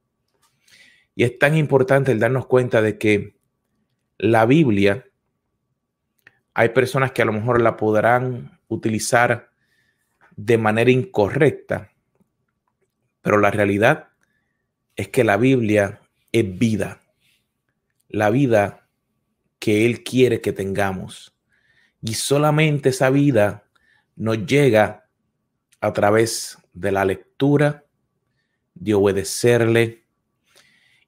Y 1.14 1.24
es 1.24 1.38
tan 1.38 1.56
importante 1.56 2.12
el 2.12 2.20
darnos 2.20 2.48
cuenta 2.48 2.82
de 2.82 2.98
que 2.98 3.38
la 4.18 4.46
Biblia, 4.46 5.06
hay 6.54 6.70
personas 6.70 7.12
que 7.12 7.22
a 7.22 7.26
lo 7.26 7.34
mejor 7.34 7.62
la 7.62 7.76
podrán 7.76 8.62
utilizar 8.70 9.52
de 10.38 10.58
manera 10.58 10.92
incorrecta, 10.92 11.92
Pero 13.22 13.40
la 13.40 13.50
realidad 13.50 14.10
es 14.96 15.10
que 15.10 15.24
la 15.24 15.38
Biblia 15.38 16.02
es 16.32 16.58
vida. 16.58 17.02
La 18.08 18.30
vida 18.30 18.88
que 19.60 19.86
Él 19.86 20.04
quiere 20.04 20.42
que 20.42 20.54
tengamos. 20.54 21.36
Y 22.02 22.14
solamente 22.14 22.90
esa 22.90 23.10
vida 23.10 23.64
nos 24.16 24.46
llega 24.46 25.10
a 25.82 25.94
través 25.94 26.58
de 26.74 26.92
la 26.92 27.06
lectura, 27.06 27.86
de 28.74 28.94
obedecerle 28.94 30.06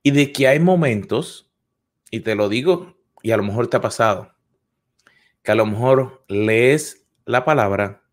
y 0.01 0.11
de 0.11 0.31
que 0.31 0.47
hay 0.47 0.59
momentos, 0.59 1.51
y 2.09 2.21
te 2.21 2.35
lo 2.35 2.49
digo, 2.49 2.97
y 3.21 3.31
a 3.31 3.37
lo 3.37 3.43
mejor 3.43 3.67
te 3.67 3.77
ha 3.77 3.81
pasado, 3.81 4.33
que 5.43 5.51
a 5.51 5.55
lo 5.55 5.65
mejor 5.65 6.25
lees 6.27 7.05
la 7.25 7.43
palabra 7.43 8.03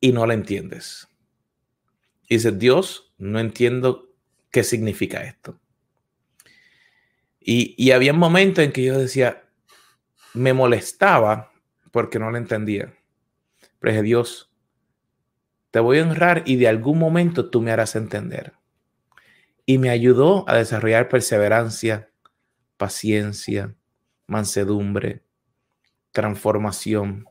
y 0.00 0.12
no 0.12 0.26
la 0.26 0.34
entiendes. 0.34 1.08
Y 2.28 2.36
dices, 2.36 2.58
Dios, 2.58 3.14
no 3.18 3.40
entiendo 3.40 4.13
qué 4.54 4.62
significa 4.62 5.24
esto. 5.24 5.58
Y, 7.40 7.90
había 7.90 8.12
momentos 8.12 8.64
en 8.64 8.70
que 8.70 8.84
yo 8.84 8.96
decía, 8.96 9.42
me 10.32 10.52
molestaba 10.52 11.52
porque 11.90 12.20
no 12.20 12.30
la 12.30 12.38
entendía. 12.38 12.94
Pero 13.80 13.92
dije, 13.92 14.02
Dios, 14.04 14.52
te 15.72 15.80
voy 15.80 15.98
a 15.98 16.04
honrar 16.04 16.44
y 16.46 16.54
de 16.54 16.68
algún 16.68 17.00
momento 17.00 17.50
tú 17.50 17.62
me 17.62 17.72
harás 17.72 17.96
entender. 17.96 18.52
Y 19.66 19.78
me 19.78 19.90
ayudó 19.90 20.48
a 20.48 20.56
desarrollar 20.56 21.08
perseverancia, 21.08 22.10
paciencia, 22.76 23.74
mansedumbre, 24.28 25.24
transformación, 26.12 27.26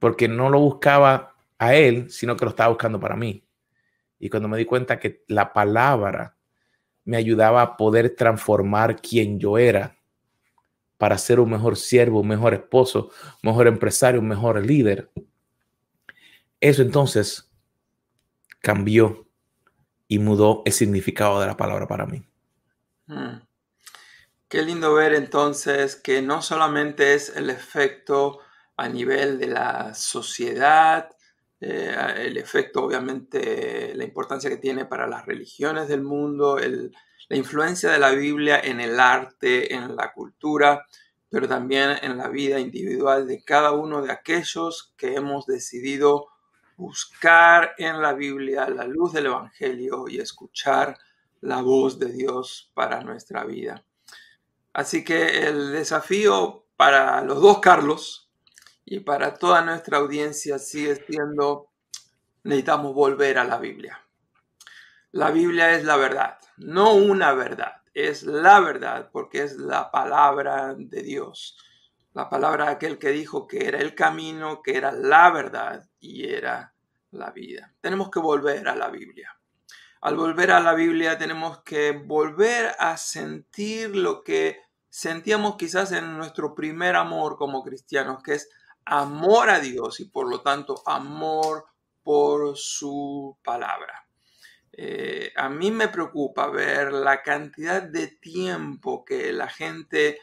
porque 0.00 0.26
no 0.26 0.50
lo 0.50 0.58
buscaba 0.58 1.36
a 1.58 1.76
él, 1.76 2.10
sino 2.10 2.36
que 2.36 2.44
lo 2.44 2.50
estaba 2.50 2.70
buscando 2.70 2.98
para 2.98 3.14
mí. 3.14 3.44
Y 4.22 4.30
cuando 4.30 4.48
me 4.48 4.56
di 4.56 4.64
cuenta 4.64 5.00
que 5.00 5.24
la 5.26 5.52
palabra 5.52 6.36
me 7.04 7.16
ayudaba 7.16 7.60
a 7.60 7.76
poder 7.76 8.14
transformar 8.14 9.02
quien 9.02 9.40
yo 9.40 9.58
era 9.58 9.98
para 10.96 11.18
ser 11.18 11.40
un 11.40 11.50
mejor 11.50 11.76
siervo, 11.76 12.20
un 12.20 12.28
mejor 12.28 12.54
esposo, 12.54 13.10
un 13.42 13.50
mejor 13.50 13.66
empresario, 13.66 14.20
un 14.20 14.28
mejor 14.28 14.64
líder. 14.64 15.10
Eso 16.60 16.82
entonces 16.82 17.50
cambió 18.60 19.26
y 20.06 20.20
mudó 20.20 20.62
el 20.66 20.72
significado 20.72 21.40
de 21.40 21.48
la 21.48 21.56
palabra 21.56 21.88
para 21.88 22.06
mí. 22.06 22.22
Mm. 23.06 23.40
Qué 24.46 24.62
lindo 24.62 24.94
ver 24.94 25.14
entonces 25.14 25.96
que 25.96 26.22
no 26.22 26.42
solamente 26.42 27.14
es 27.14 27.36
el 27.36 27.50
efecto 27.50 28.38
a 28.76 28.88
nivel 28.88 29.40
de 29.40 29.48
la 29.48 29.94
sociedad, 29.94 31.10
eh, 31.64 31.94
el 32.16 32.38
efecto 32.38 32.82
obviamente, 32.82 33.94
la 33.94 34.02
importancia 34.02 34.50
que 34.50 34.56
tiene 34.56 34.84
para 34.84 35.06
las 35.06 35.24
religiones 35.24 35.86
del 35.86 36.02
mundo, 36.02 36.58
la 36.58 37.36
influencia 37.36 37.88
de 37.92 38.00
la 38.00 38.10
Biblia 38.10 38.58
en 38.58 38.80
el 38.80 38.98
arte, 38.98 39.72
en 39.72 39.94
la 39.94 40.12
cultura, 40.12 40.84
pero 41.30 41.46
también 41.46 41.98
en 42.02 42.18
la 42.18 42.28
vida 42.28 42.58
individual 42.58 43.28
de 43.28 43.44
cada 43.44 43.70
uno 43.70 44.02
de 44.02 44.10
aquellos 44.10 44.92
que 44.96 45.14
hemos 45.14 45.46
decidido 45.46 46.26
buscar 46.76 47.74
en 47.78 48.02
la 48.02 48.12
Biblia 48.12 48.68
la 48.68 48.84
luz 48.84 49.12
del 49.12 49.26
Evangelio 49.26 50.08
y 50.08 50.18
escuchar 50.18 50.98
la 51.42 51.62
voz 51.62 51.96
de 52.00 52.10
Dios 52.10 52.72
para 52.74 53.04
nuestra 53.04 53.44
vida. 53.44 53.84
Así 54.72 55.04
que 55.04 55.46
el 55.46 55.70
desafío 55.70 56.66
para 56.76 57.22
los 57.22 57.40
dos 57.40 57.60
Carlos 57.60 58.21
y 58.84 59.00
para 59.00 59.34
toda 59.34 59.62
nuestra 59.62 59.98
audiencia 59.98 60.58
sigue 60.58 60.96
siendo, 61.06 61.68
necesitamos 62.42 62.94
volver 62.94 63.38
a 63.38 63.44
la 63.44 63.58
Biblia. 63.58 64.04
La 65.12 65.30
Biblia 65.30 65.72
es 65.72 65.84
la 65.84 65.96
verdad, 65.96 66.38
no 66.56 66.94
una 66.94 67.32
verdad, 67.32 67.82
es 67.94 68.22
la 68.22 68.60
verdad 68.60 69.10
porque 69.12 69.42
es 69.42 69.56
la 69.56 69.90
palabra 69.90 70.74
de 70.76 71.02
Dios. 71.02 71.58
La 72.14 72.28
palabra 72.28 72.66
de 72.66 72.72
aquel 72.72 72.98
que 72.98 73.10
dijo 73.10 73.46
que 73.46 73.66
era 73.66 73.78
el 73.78 73.94
camino, 73.94 74.62
que 74.62 74.76
era 74.76 74.92
la 74.92 75.30
verdad 75.30 75.88
y 75.98 76.28
era 76.28 76.74
la 77.10 77.30
vida. 77.30 77.72
Tenemos 77.80 78.10
que 78.10 78.20
volver 78.20 78.68
a 78.68 78.76
la 78.76 78.88
Biblia. 78.88 79.36
Al 80.02 80.16
volver 80.16 80.50
a 80.50 80.60
la 80.60 80.74
Biblia 80.74 81.16
tenemos 81.16 81.62
que 81.62 81.92
volver 81.92 82.74
a 82.78 82.96
sentir 82.96 83.94
lo 83.94 84.22
que 84.22 84.60
sentíamos 84.90 85.56
quizás 85.56 85.92
en 85.92 86.16
nuestro 86.16 86.54
primer 86.54 86.96
amor 86.96 87.36
como 87.36 87.62
cristianos, 87.62 88.22
que 88.22 88.34
es 88.34 88.50
amor 88.84 89.50
a 89.50 89.60
Dios 89.60 90.00
y 90.00 90.06
por 90.06 90.28
lo 90.28 90.40
tanto 90.40 90.82
amor 90.86 91.66
por 92.02 92.56
su 92.56 93.36
palabra. 93.42 94.06
Eh, 94.72 95.32
a 95.36 95.48
mí 95.48 95.70
me 95.70 95.88
preocupa 95.88 96.48
ver 96.48 96.92
la 96.92 97.22
cantidad 97.22 97.82
de 97.82 98.08
tiempo 98.08 99.04
que 99.04 99.32
la 99.32 99.48
gente 99.48 100.18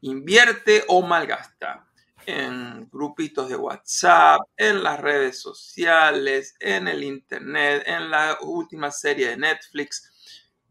invierte 0.00 0.84
o 0.88 1.02
malgasta 1.02 1.86
en 2.26 2.88
grupitos 2.90 3.48
de 3.48 3.56
WhatsApp, 3.56 4.40
en 4.56 4.82
las 4.82 5.00
redes 5.00 5.40
sociales, 5.40 6.56
en 6.58 6.88
el 6.88 7.04
Internet, 7.04 7.84
en 7.86 8.10
la 8.10 8.38
última 8.40 8.90
serie 8.90 9.28
de 9.28 9.36
Netflix. 9.36 10.10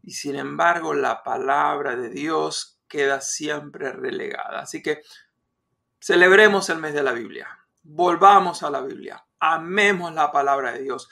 Y 0.02 0.12
sin 0.12 0.36
embargo, 0.36 0.92
la 0.92 1.22
palabra 1.22 1.96
de 1.96 2.10
Dios 2.10 2.80
queda 2.88 3.20
siempre 3.20 3.92
relegada. 3.92 4.60
Así 4.60 4.82
que 4.82 5.02
celebremos 6.04 6.68
el 6.68 6.80
mes 6.80 6.92
de 6.92 7.02
la 7.02 7.12
Biblia. 7.12 7.48
Volvamos 7.82 8.62
a 8.62 8.68
la 8.68 8.82
Biblia. 8.82 9.24
Amemos 9.40 10.12
la 10.12 10.30
palabra 10.30 10.72
de 10.72 10.82
Dios. 10.82 11.08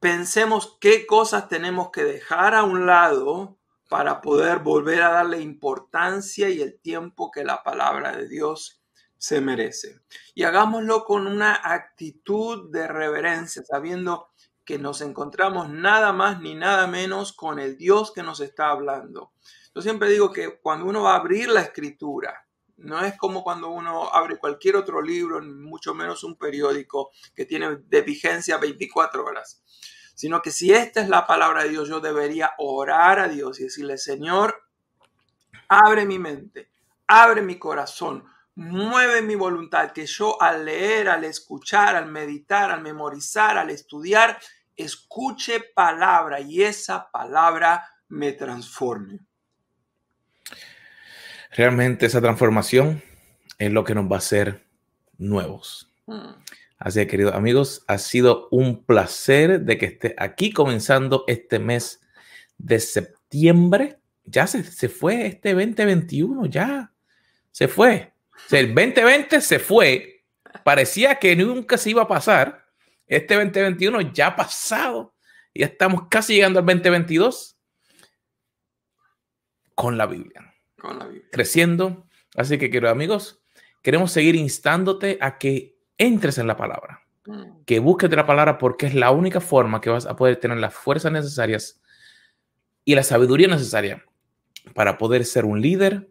Pensemos 0.00 0.78
qué 0.80 1.06
cosas 1.06 1.48
tenemos 1.48 1.92
que 1.92 2.02
dejar 2.02 2.56
a 2.56 2.64
un 2.64 2.86
lado 2.86 3.60
para 3.88 4.20
poder 4.20 4.58
volver 4.58 5.00
a 5.02 5.12
darle 5.12 5.38
importancia 5.40 6.48
y 6.48 6.60
el 6.60 6.80
tiempo 6.80 7.30
que 7.30 7.44
la 7.44 7.62
palabra 7.62 8.10
de 8.16 8.26
Dios 8.26 8.82
se 9.16 9.40
merece. 9.40 10.00
Y 10.34 10.42
hagámoslo 10.42 11.04
con 11.04 11.28
una 11.28 11.60
actitud 11.62 12.68
de 12.72 12.88
reverencia, 12.88 13.62
sabiendo 13.62 14.30
que 14.64 14.80
nos 14.80 15.02
encontramos 15.02 15.68
nada 15.68 16.12
más 16.12 16.40
ni 16.40 16.56
nada 16.56 16.88
menos 16.88 17.32
con 17.32 17.60
el 17.60 17.76
Dios 17.76 18.10
que 18.12 18.24
nos 18.24 18.40
está 18.40 18.70
hablando. 18.70 19.30
Yo 19.72 19.82
siempre 19.82 20.08
digo 20.08 20.32
que 20.32 20.58
cuando 20.58 20.86
uno 20.86 21.02
va 21.02 21.12
a 21.12 21.18
abrir 21.18 21.48
la 21.48 21.60
escritura, 21.60 22.44
no 22.80 23.04
es 23.04 23.16
como 23.16 23.42
cuando 23.42 23.68
uno 23.68 24.08
abre 24.12 24.38
cualquier 24.38 24.76
otro 24.76 25.02
libro, 25.02 25.40
mucho 25.42 25.94
menos 25.94 26.24
un 26.24 26.36
periódico 26.36 27.10
que 27.34 27.44
tiene 27.44 27.76
de 27.76 28.00
vigencia 28.02 28.56
24 28.56 29.24
horas, 29.24 29.62
sino 30.14 30.40
que 30.40 30.50
si 30.50 30.72
esta 30.72 31.00
es 31.00 31.08
la 31.08 31.26
palabra 31.26 31.64
de 31.64 31.70
Dios, 31.70 31.88
yo 31.88 32.00
debería 32.00 32.52
orar 32.58 33.18
a 33.18 33.28
Dios 33.28 33.60
y 33.60 33.64
decirle, 33.64 33.98
Señor, 33.98 34.62
abre 35.68 36.06
mi 36.06 36.18
mente, 36.18 36.70
abre 37.06 37.42
mi 37.42 37.58
corazón, 37.58 38.24
mueve 38.54 39.22
mi 39.22 39.34
voluntad, 39.34 39.92
que 39.92 40.06
yo 40.06 40.40
al 40.40 40.64
leer, 40.64 41.08
al 41.08 41.24
escuchar, 41.24 41.96
al 41.96 42.06
meditar, 42.06 42.70
al 42.70 42.82
memorizar, 42.82 43.58
al 43.58 43.70
estudiar, 43.70 44.38
escuche 44.74 45.60
palabra 45.74 46.40
y 46.40 46.62
esa 46.62 47.10
palabra 47.10 47.86
me 48.08 48.32
transforme. 48.32 49.29
Realmente 51.50 52.06
esa 52.06 52.20
transformación 52.20 53.02
es 53.58 53.72
lo 53.72 53.84
que 53.84 53.94
nos 53.94 54.10
va 54.10 54.16
a 54.16 54.18
hacer 54.18 54.64
nuevos. 55.18 55.92
Hmm. 56.06 56.34
Así 56.78 57.00
que, 57.00 57.06
queridos 57.06 57.34
amigos, 57.34 57.84
ha 57.88 57.98
sido 57.98 58.48
un 58.50 58.84
placer 58.84 59.60
de 59.60 59.76
que 59.76 59.86
esté 59.86 60.14
aquí 60.16 60.52
comenzando 60.52 61.24
este 61.26 61.58
mes 61.58 62.00
de 62.56 62.80
septiembre. 62.80 63.98
Ya 64.24 64.46
se, 64.46 64.64
se 64.64 64.88
fue 64.88 65.26
este 65.26 65.52
2021, 65.52 66.46
ya 66.46 66.92
se 67.50 67.68
fue 67.68 68.12
el 68.50 68.74
2020 68.74 69.40
se 69.40 69.58
fue, 69.58 70.24
parecía 70.64 71.16
que 71.16 71.36
nunca 71.36 71.76
se 71.76 71.90
iba 71.90 72.02
a 72.02 72.08
pasar. 72.08 72.66
Este 73.06 73.34
2021 73.34 74.12
ya 74.12 74.28
ha 74.28 74.36
pasado 74.36 75.14
y 75.52 75.62
estamos 75.62 76.08
casi 76.08 76.34
llegando 76.34 76.60
al 76.60 76.66
2022 76.66 77.56
con 79.74 79.98
la 79.98 80.06
Biblia. 80.06 80.54
Con 80.80 80.98
la 80.98 81.06
Biblia. 81.06 81.28
Creciendo. 81.30 82.06
Así 82.36 82.58
que, 82.58 82.70
queridos 82.70 82.92
amigos, 82.92 83.42
queremos 83.82 84.12
seguir 84.12 84.34
instándote 84.34 85.18
a 85.20 85.38
que 85.38 85.76
entres 85.98 86.38
en 86.38 86.46
la 86.46 86.56
palabra, 86.56 87.02
mm. 87.26 87.64
que 87.66 87.78
busques 87.78 88.08
de 88.08 88.16
la 88.16 88.26
palabra 88.26 88.58
porque 88.58 88.86
es 88.86 88.94
la 88.94 89.10
única 89.10 89.40
forma 89.40 89.80
que 89.80 89.90
vas 89.90 90.06
a 90.06 90.16
poder 90.16 90.36
tener 90.36 90.58
las 90.58 90.74
fuerzas 90.74 91.12
necesarias 91.12 91.80
y 92.84 92.94
la 92.94 93.02
sabiduría 93.02 93.48
necesaria 93.48 94.04
para 94.74 94.98
poder 94.98 95.24
ser 95.24 95.44
un 95.44 95.60
líder 95.60 96.10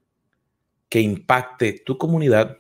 que 0.89 1.01
impacte 1.01 1.81
tu 1.85 1.97
comunidad, 1.97 2.57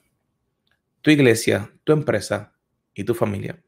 tu 1.01 1.11
iglesia, 1.11 1.71
tu 1.83 1.93
empresa 1.93 2.53
y 2.93 3.03
tu 3.03 3.13
familia. 3.15 3.61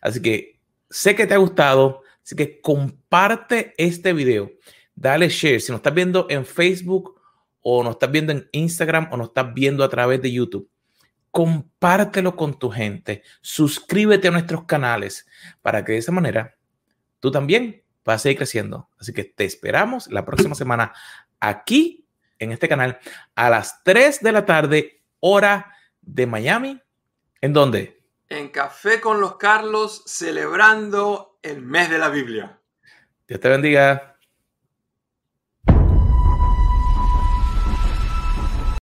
Así 0.00 0.20
que 0.20 0.60
sé 0.90 1.14
que 1.14 1.26
te 1.26 1.34
ha 1.34 1.38
gustado, 1.38 2.02
así 2.22 2.36
que 2.36 2.60
comparte 2.60 3.74
este 3.78 4.12
video, 4.12 4.50
dale 4.94 5.28
share. 5.28 5.60
Si 5.60 5.72
nos 5.72 5.78
estás 5.78 5.94
viendo 5.94 6.26
en 6.28 6.44
Facebook 6.44 7.21
o 7.62 7.82
nos 7.82 7.94
estás 7.94 8.10
viendo 8.10 8.32
en 8.32 8.48
Instagram 8.52 9.08
o 9.12 9.16
nos 9.16 9.28
estás 9.28 9.54
viendo 9.54 9.84
a 9.84 9.88
través 9.88 10.20
de 10.20 10.32
YouTube, 10.32 10.68
compártelo 11.30 12.36
con 12.36 12.58
tu 12.58 12.70
gente, 12.70 13.22
suscríbete 13.40 14.28
a 14.28 14.32
nuestros 14.32 14.64
canales 14.64 15.26
para 15.62 15.84
que 15.84 15.92
de 15.92 15.98
esa 15.98 16.12
manera 16.12 16.56
tú 17.20 17.30
también 17.30 17.82
va 18.08 18.14
a 18.14 18.18
seguir 18.18 18.38
creciendo. 18.38 18.90
Así 18.98 19.12
que 19.12 19.24
te 19.24 19.44
esperamos 19.44 20.08
la 20.08 20.24
próxima 20.24 20.54
semana 20.54 20.92
aquí 21.40 22.06
en 22.38 22.52
este 22.52 22.68
canal 22.68 22.98
a 23.34 23.48
las 23.48 23.82
3 23.84 24.20
de 24.20 24.32
la 24.32 24.44
tarde, 24.44 25.02
hora 25.20 25.72
de 26.00 26.26
Miami. 26.26 26.82
¿En 27.40 27.52
dónde? 27.52 28.02
En 28.28 28.48
Café 28.48 29.00
con 29.00 29.20
los 29.20 29.36
Carlos, 29.36 30.02
celebrando 30.06 31.38
el 31.42 31.62
mes 31.62 31.90
de 31.90 31.98
la 31.98 32.08
Biblia. 32.08 32.60
Dios 33.26 33.40
te 33.40 33.48
bendiga. 33.48 34.11